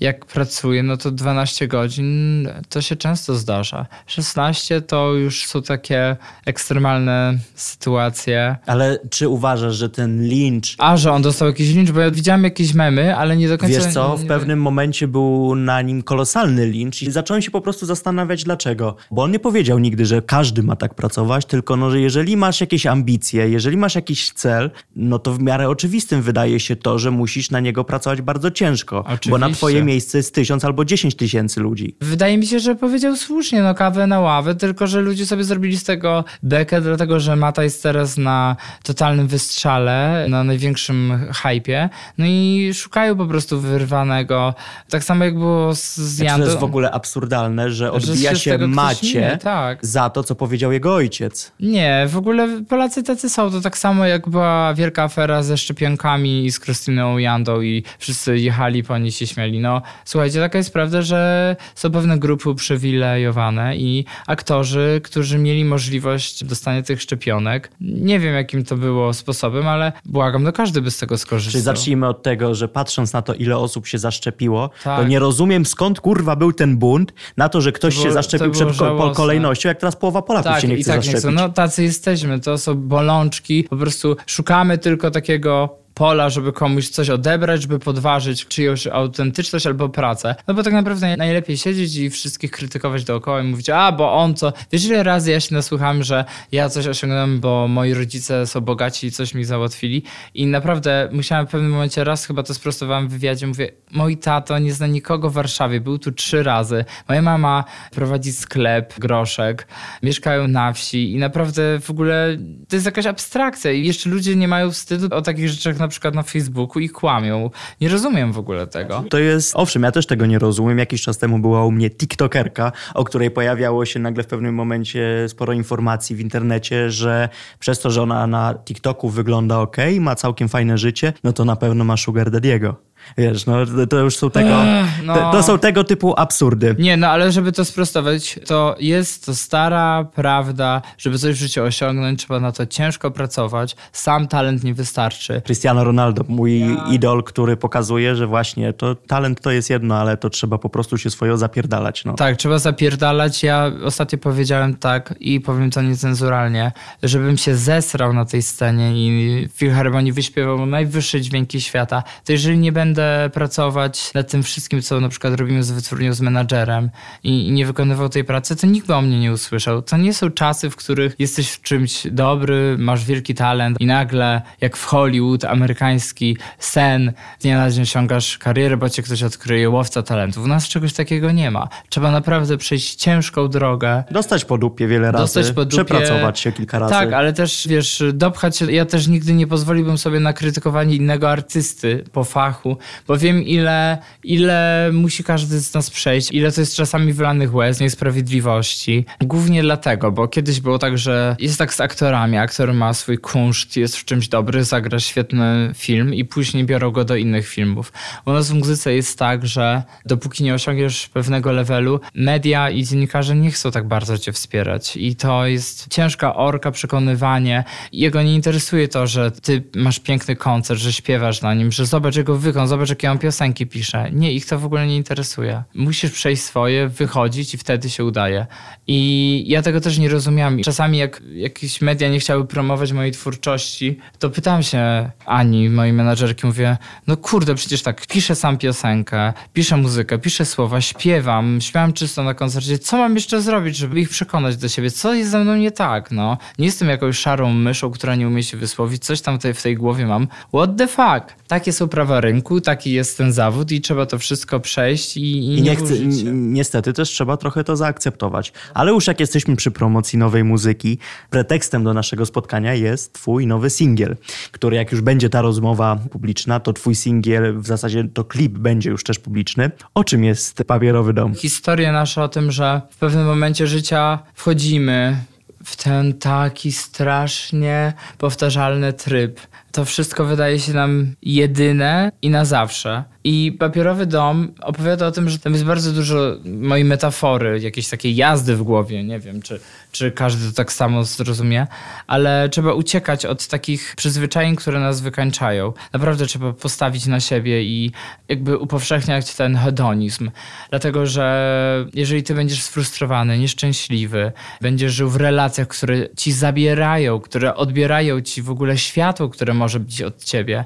[0.00, 3.86] jak pracuję, no to 12 godzin to się często zdarza.
[4.06, 6.16] 16 to już są takie
[6.46, 8.56] ekstremalne sytuacje.
[8.66, 10.74] Ale czy uważasz, że ten lincz...
[10.78, 13.80] A, że on dostał jakiś lincz, bo ja widziałem jakieś memy, ale nie do końca...
[13.80, 17.86] Wiesz co, w pewnym momencie był na nim kolosalny lincz i zacząłem się po prostu
[17.86, 18.96] zastanawiać dlaczego.
[19.10, 22.60] Bo on nie powiedział nigdy, że każdy ma tak pracować, tylko no, że jeżeli masz
[22.60, 27.10] jakieś ambicje, jeżeli masz jakiś cel, no to w miarę oczywistym wydaje się to, że
[27.10, 29.30] musisz na niego pracować bardzo ciężko, Oczywiście.
[29.30, 31.96] bo na twoje miejsce jest tysiąc albo dziesięć tysięcy ludzi.
[32.00, 35.76] Wydaje mi się, że powiedział słusznie, no kawę na ławę, tylko że ludzie sobie zrobili
[35.76, 42.24] z tego bekę, dlatego że Mata jest teraz na totalnym wystrzale, na największym hypie, no
[42.28, 44.54] i szukają po prostu wyrwanego.
[44.90, 46.44] Tak samo jak było z, z Znaczy, Jandą.
[46.44, 49.86] to jest w ogóle absurdalne, że Że odbija się z się Macie śmieje, tak.
[49.86, 51.52] za to, co powiedział jego ojciec.
[51.60, 53.50] Nie, w ogóle Polacy tacy są.
[53.50, 58.38] To tak samo jak była wielka afera ze szczepionkami i z Krystyną Jandą i wszyscy
[58.38, 59.60] jechali po niej się śmiali.
[59.60, 66.44] No słuchajcie, taka jest prawda, że są pewne grupy uprzywilejowane i aktorzy, którzy mieli możliwość
[66.44, 67.70] dostania tych szczepionek.
[67.80, 71.52] Nie wiem jakim to było sposobem, ale błagam, no każdy by z tego skorzystał.
[71.52, 75.00] Czyli zacznijmy od tego, że patrząc na to, ile osób się zaszczepiło, Tak.
[75.00, 78.50] to nie rozumiem skąd kurwa był ten bunt na to, że ktoś To się zaszczepił
[78.50, 79.14] przed żałosne.
[79.16, 81.20] kolejnością, jak teraz połowa Polaków tak, się nie chce tak nie zaszczepić.
[81.20, 81.30] chcą.
[81.32, 83.64] No tacy jesteśmy, to są bolączki.
[83.64, 89.88] Po prostu szukamy tylko takiego pola, żeby komuś coś odebrać, żeby podważyć czyjąś autentyczność albo
[89.88, 90.34] pracę.
[90.48, 94.34] No bo tak naprawdę najlepiej siedzieć i wszystkich krytykować dookoła i mówić, a bo on
[94.34, 94.52] co.
[94.72, 99.06] Wiesz ile razy ja się nasłuchałem, że ja coś osiągnąłem, bo moi rodzice są bogaci
[99.06, 100.02] i coś mi załatwili
[100.34, 104.58] i naprawdę musiałem w pewnym momencie raz, chyba to sprostowałem w wywiadzie, mówię, mój tato
[104.58, 106.84] nie zna nikogo w Warszawie, był tu trzy razy.
[107.08, 109.66] Moja mama prowadzi sklep, groszek,
[110.02, 112.36] mieszkają na wsi i naprawdę w ogóle
[112.68, 116.14] to jest jakaś abstrakcja i jeszcze ludzie nie mają wstydu o takich rzeczach na przykład
[116.14, 117.50] na Facebooku i kłamią.
[117.80, 119.04] Nie rozumiem w ogóle tego.
[119.10, 120.78] To jest, owszem, ja też tego nie rozumiem.
[120.78, 125.26] Jakiś czas temu była u mnie TikTokerka, o której pojawiało się nagle w pewnym momencie
[125.28, 127.28] sporo informacji w internecie, że
[127.58, 131.56] przez to, że ona na TikToku wygląda ok, ma całkiem fajne życie, no to na
[131.56, 132.74] pewno ma Sugar Daddy'ego.
[133.16, 133.56] Wiesz, no
[133.90, 135.14] to już są tego, Ech, no.
[135.14, 136.76] to, to są tego typu absurdy.
[136.78, 141.62] Nie, no ale żeby to sprostować, to jest to stara prawda, żeby coś w życiu
[141.62, 143.76] osiągnąć, trzeba na to ciężko pracować.
[143.92, 145.42] Sam talent nie wystarczy.
[145.44, 150.30] Cristiano Ronaldo, mój idol, który pokazuje, że właśnie to talent to jest jedno, ale to
[150.30, 152.04] trzeba po prostu się swoją zapierdalać.
[152.04, 152.14] No.
[152.14, 153.42] Tak, trzeba zapierdalać.
[153.42, 159.48] Ja ostatnio powiedziałem tak i powiem to niecenzuralnie, żebym się zesrał na tej scenie i
[159.48, 162.97] w Filharmonii wyśpiewał najwyższe dźwięki świata, to jeżeli nie będę
[163.32, 166.90] pracować nad tym wszystkim, co na przykład robimy z wytwórnią, z menadżerem
[167.24, 169.82] i, i nie wykonywał tej pracy, to nikt by o mnie nie usłyszał.
[169.82, 174.42] To nie są czasy, w których jesteś w czymś dobry, masz wielki talent i nagle,
[174.60, 179.70] jak w Hollywood, amerykański sen, z dnia na dzień osiągasz karierę, bo cię ktoś odkryje,
[179.70, 180.44] łowca talentów.
[180.44, 181.68] U nas czegoś takiego nie ma.
[181.88, 185.66] Trzeba naprawdę przejść ciężką drogę, Dostać po dupie wiele razy, dupie.
[185.66, 186.94] przepracować się kilka razy.
[186.94, 188.72] Tak, ale też wiesz, dopchać się.
[188.72, 192.76] Ja też nigdy nie pozwoliłbym sobie na krytykowanie innego artysty po fachu,
[193.06, 197.80] bo wiem, ile, ile musi każdy z nas przejść, ile to jest czasami wylanych łez,
[197.80, 199.04] niesprawiedliwości.
[199.20, 202.36] Głównie dlatego, bo kiedyś było tak, że jest tak z aktorami.
[202.36, 207.04] Aktor ma swój kunszt, jest w czymś dobry, zagra świetny film i później biorą go
[207.04, 207.92] do innych filmów.
[208.26, 213.36] U nas w muzyce jest tak, że dopóki nie osiągniesz pewnego levelu, media i dziennikarze
[213.36, 214.96] nie chcą tak bardzo cię wspierać.
[214.96, 217.64] I to jest ciężka orka, przekonywanie.
[217.92, 222.16] Jego nie interesuje to, że ty masz piękny koncert, że śpiewasz na nim, że zobacz
[222.16, 224.10] jego wykon, zobacz jakie on piosenki pisze.
[224.12, 225.62] Nie, ich to w ogóle nie interesuje.
[225.74, 228.46] Musisz przejść swoje, wychodzić i wtedy się udaje.
[228.86, 230.62] I ja tego też nie rozumiałam.
[230.62, 236.46] Czasami jak jakieś media nie chciały promować mojej twórczości, to pytam się Ani, mojej menadżerki,
[236.46, 242.22] mówię, no kurde, przecież tak, piszę sam piosenkę, piszę muzykę, piszę słowa, śpiewam, śpiewam czysto
[242.22, 242.78] na koncercie.
[242.78, 244.90] Co mam jeszcze zrobić, żeby ich przekonać do siebie?
[244.90, 246.38] Co jest ze mną nie tak, no?
[246.58, 249.04] Nie jestem jakąś szarą myszą, która nie umie się wysłowić.
[249.04, 250.28] Coś tam tutaj w tej głowie mam.
[250.48, 251.34] What the fuck?
[251.48, 255.58] Takie są prawa rynku, taki jest ten zawód i trzeba to wszystko przejść i, i,
[255.58, 255.94] I nie nie chcę,
[256.32, 258.52] niestety też trzeba trochę to zaakceptować.
[258.74, 260.98] Ale już jak jesteśmy przy promocji nowej muzyki,
[261.30, 264.16] pretekstem do naszego spotkania jest twój nowy singiel,
[264.52, 268.90] który jak już będzie ta rozmowa publiczna, to twój singiel, w zasadzie to klip będzie
[268.90, 269.70] już też publiczny.
[269.94, 271.34] O czym jest Papierowy Dom?
[271.34, 275.16] Historia nasza o tym, że w pewnym momencie życia wchodzimy
[275.64, 279.40] w ten taki strasznie powtarzalny tryb.
[279.78, 283.04] To wszystko wydaje się nam jedyne i na zawsze.
[283.24, 288.16] I papierowy dom opowiada o tym, że tam jest bardzo dużo mojej metafory, jakiejś takiej
[288.16, 289.04] jazdy w głowie.
[289.04, 289.60] Nie wiem, czy,
[289.92, 291.66] czy każdy to tak samo zrozumie,
[292.06, 295.72] ale trzeba uciekać od takich przyzwyczajeń, które nas wykańczają.
[295.92, 297.92] Naprawdę trzeba postawić na siebie i
[298.28, 300.30] jakby upowszechniać ten hedonizm.
[300.70, 307.54] Dlatego, że jeżeli ty będziesz sfrustrowany, nieszczęśliwy, będziesz żył w relacjach, które ci zabierają, które
[307.54, 310.64] odbierają ci w ogóle światło, które może być od ciebie,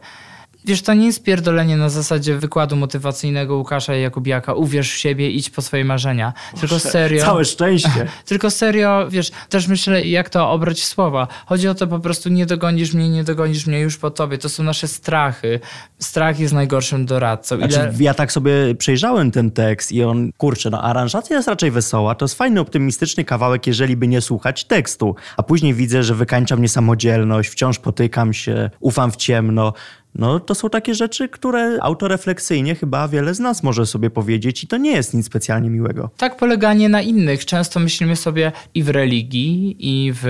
[0.64, 5.50] wiesz, to nie jest pierdolenie na zasadzie wykładu motywacyjnego Łukasza Jakubiaka, uwierz w siebie, idź
[5.50, 6.32] po swoje marzenia.
[6.60, 7.24] Tylko serio.
[7.24, 8.06] Całe szczęście.
[8.26, 11.28] Tylko serio, wiesz, też myślę, jak to obrać w słowa.
[11.46, 14.38] Chodzi o to po prostu, nie dogonisz mnie, nie dogonisz mnie już po tobie.
[14.38, 15.60] To są nasze strachy.
[15.98, 17.56] Strach jest najgorszym doradcą.
[17.56, 17.68] Ile...
[17.68, 22.14] Znaczy, ja tak sobie przejrzałem ten tekst i on, kurczę, no aranżacja jest raczej wesoła,
[22.14, 25.16] to jest fajny, optymistyczny kawałek, jeżeli by nie słuchać tekstu.
[25.36, 29.72] A później widzę, że wykańcza mnie samodzielność, wciąż potykam się, ufam w ciemno.
[30.14, 34.66] No to są takie rzeczy, które autorefleksyjnie chyba wiele z nas może sobie powiedzieć i
[34.66, 36.10] to nie jest nic specjalnie miłego.
[36.16, 37.44] Tak poleganie na innych.
[37.44, 40.24] Często myślimy sobie i w religii, i w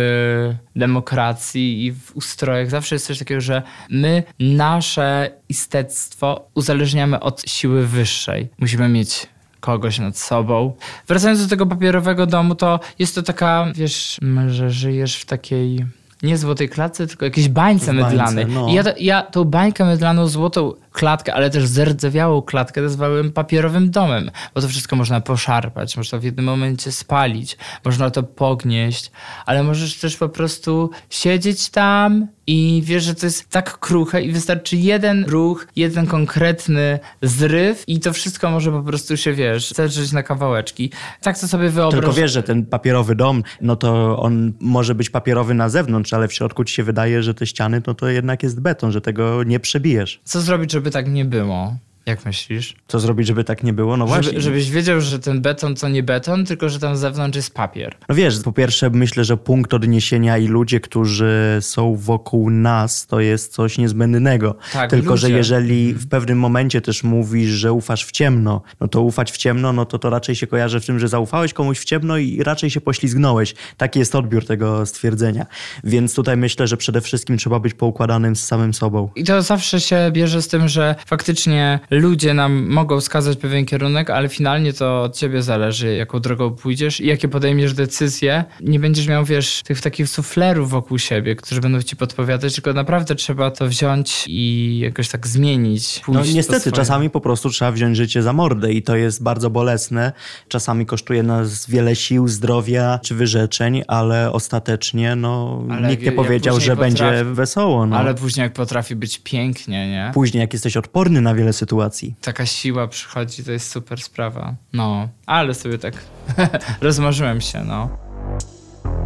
[0.76, 2.70] demokracji, i w ustrojach.
[2.70, 8.48] Zawsze jest coś takiego, że my nasze istectwo uzależniamy od siły wyższej.
[8.58, 9.26] Musimy mieć
[9.60, 10.72] kogoś nad sobą.
[11.08, 15.86] Wracając do tego papierowego domu, to jest to taka, wiesz, że żyjesz w takiej
[16.22, 18.46] nie złotej klatce, tylko jakiejś bańce, mydlanej.
[18.46, 18.68] No.
[18.68, 24.30] I ja, ja tą bańkę mydlaną, złotą klatkę, ale też zerdzewiałą klatkę nazwałem papierowym domem,
[24.54, 29.10] bo to wszystko można poszarpać, można w jednym momencie spalić, można to pognieść,
[29.46, 34.32] ale możesz też po prostu siedzieć tam i wiesz, że to jest tak kruche i
[34.32, 40.12] wystarczy jeden ruch, jeden konkretny zryw i to wszystko może po prostu się, wiesz, zedrzeć
[40.12, 40.90] na kawałeczki.
[41.20, 42.00] Tak to sobie wyobraź.
[42.00, 46.28] Tylko wiesz, że ten papierowy dom, no to on może być papierowy na zewnątrz, ale
[46.28, 49.42] w środku ci się wydaje, że te ściany, no to jednak jest beton, że tego
[49.44, 50.20] nie przebijesz.
[50.24, 51.76] Co zrobić, żeby żeby tak nie było.
[52.06, 52.76] Jak myślisz?
[52.88, 53.96] Co zrobić, żeby tak nie było?
[53.96, 54.28] No właśnie.
[54.28, 57.54] Żeby, żebyś wiedział, że ten beton to nie beton, tylko że tam z zewnątrz jest
[57.54, 57.96] papier.
[58.08, 63.20] No wiesz, po pierwsze myślę, że punkt odniesienia i ludzie, którzy są wokół nas, to
[63.20, 64.56] jest coś niezbędnego.
[64.72, 65.20] Tak, tylko, ludzie.
[65.20, 69.36] że jeżeli w pewnym momencie też mówisz, że ufasz w ciemno, no to ufać w
[69.36, 72.42] ciemno, no to to raczej się kojarzy w tym, że zaufałeś komuś w ciemno i
[72.42, 73.54] raczej się poślizgnąłeś.
[73.76, 75.46] Taki jest odbiór tego stwierdzenia.
[75.84, 79.10] Więc tutaj myślę, że przede wszystkim trzeba być poukładanym z samym sobą.
[79.16, 84.10] I to zawsze się bierze z tym, że faktycznie ludzie nam mogą wskazać pewien kierunek,
[84.10, 88.44] ale finalnie to od ciebie zależy, jaką drogą pójdziesz i jakie podejmiesz decyzje.
[88.60, 93.14] Nie będziesz miał, wiesz, tych takich suflerów wokół siebie, którzy będą ci podpowiadać, tylko naprawdę
[93.14, 96.02] trzeba to wziąć i jakoś tak zmienić.
[96.08, 100.12] No niestety, czasami po prostu trzeba wziąć życie za mordę i to jest bardzo bolesne.
[100.48, 106.60] Czasami kosztuje nas wiele sił, zdrowia czy wyrzeczeń, ale ostatecznie no, ale nikt nie powiedział,
[106.60, 107.86] że potrafi, będzie wesoło.
[107.86, 107.96] No.
[107.96, 110.10] Ale później jak potrafi być pięknie, nie?
[110.14, 112.14] Później jak jesteś odporny na wiele sytuacji, sytuacji.
[112.20, 114.54] Taka siła przychodzi, to jest super sprawa.
[114.72, 115.94] No, ale sobie tak
[116.80, 117.88] rozmarzyłem się, no.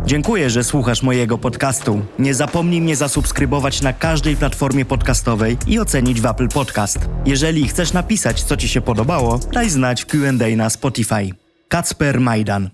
[0.07, 2.01] Dziękuję, że słuchasz mojego podcastu.
[2.19, 6.99] Nie zapomnij mnie zasubskrybować na każdej platformie podcastowej i ocenić w Apple Podcast.
[7.25, 11.31] Jeżeli chcesz napisać, co Ci się podobało, daj znać w QA na Spotify.
[11.69, 12.71] Kacper Majdan.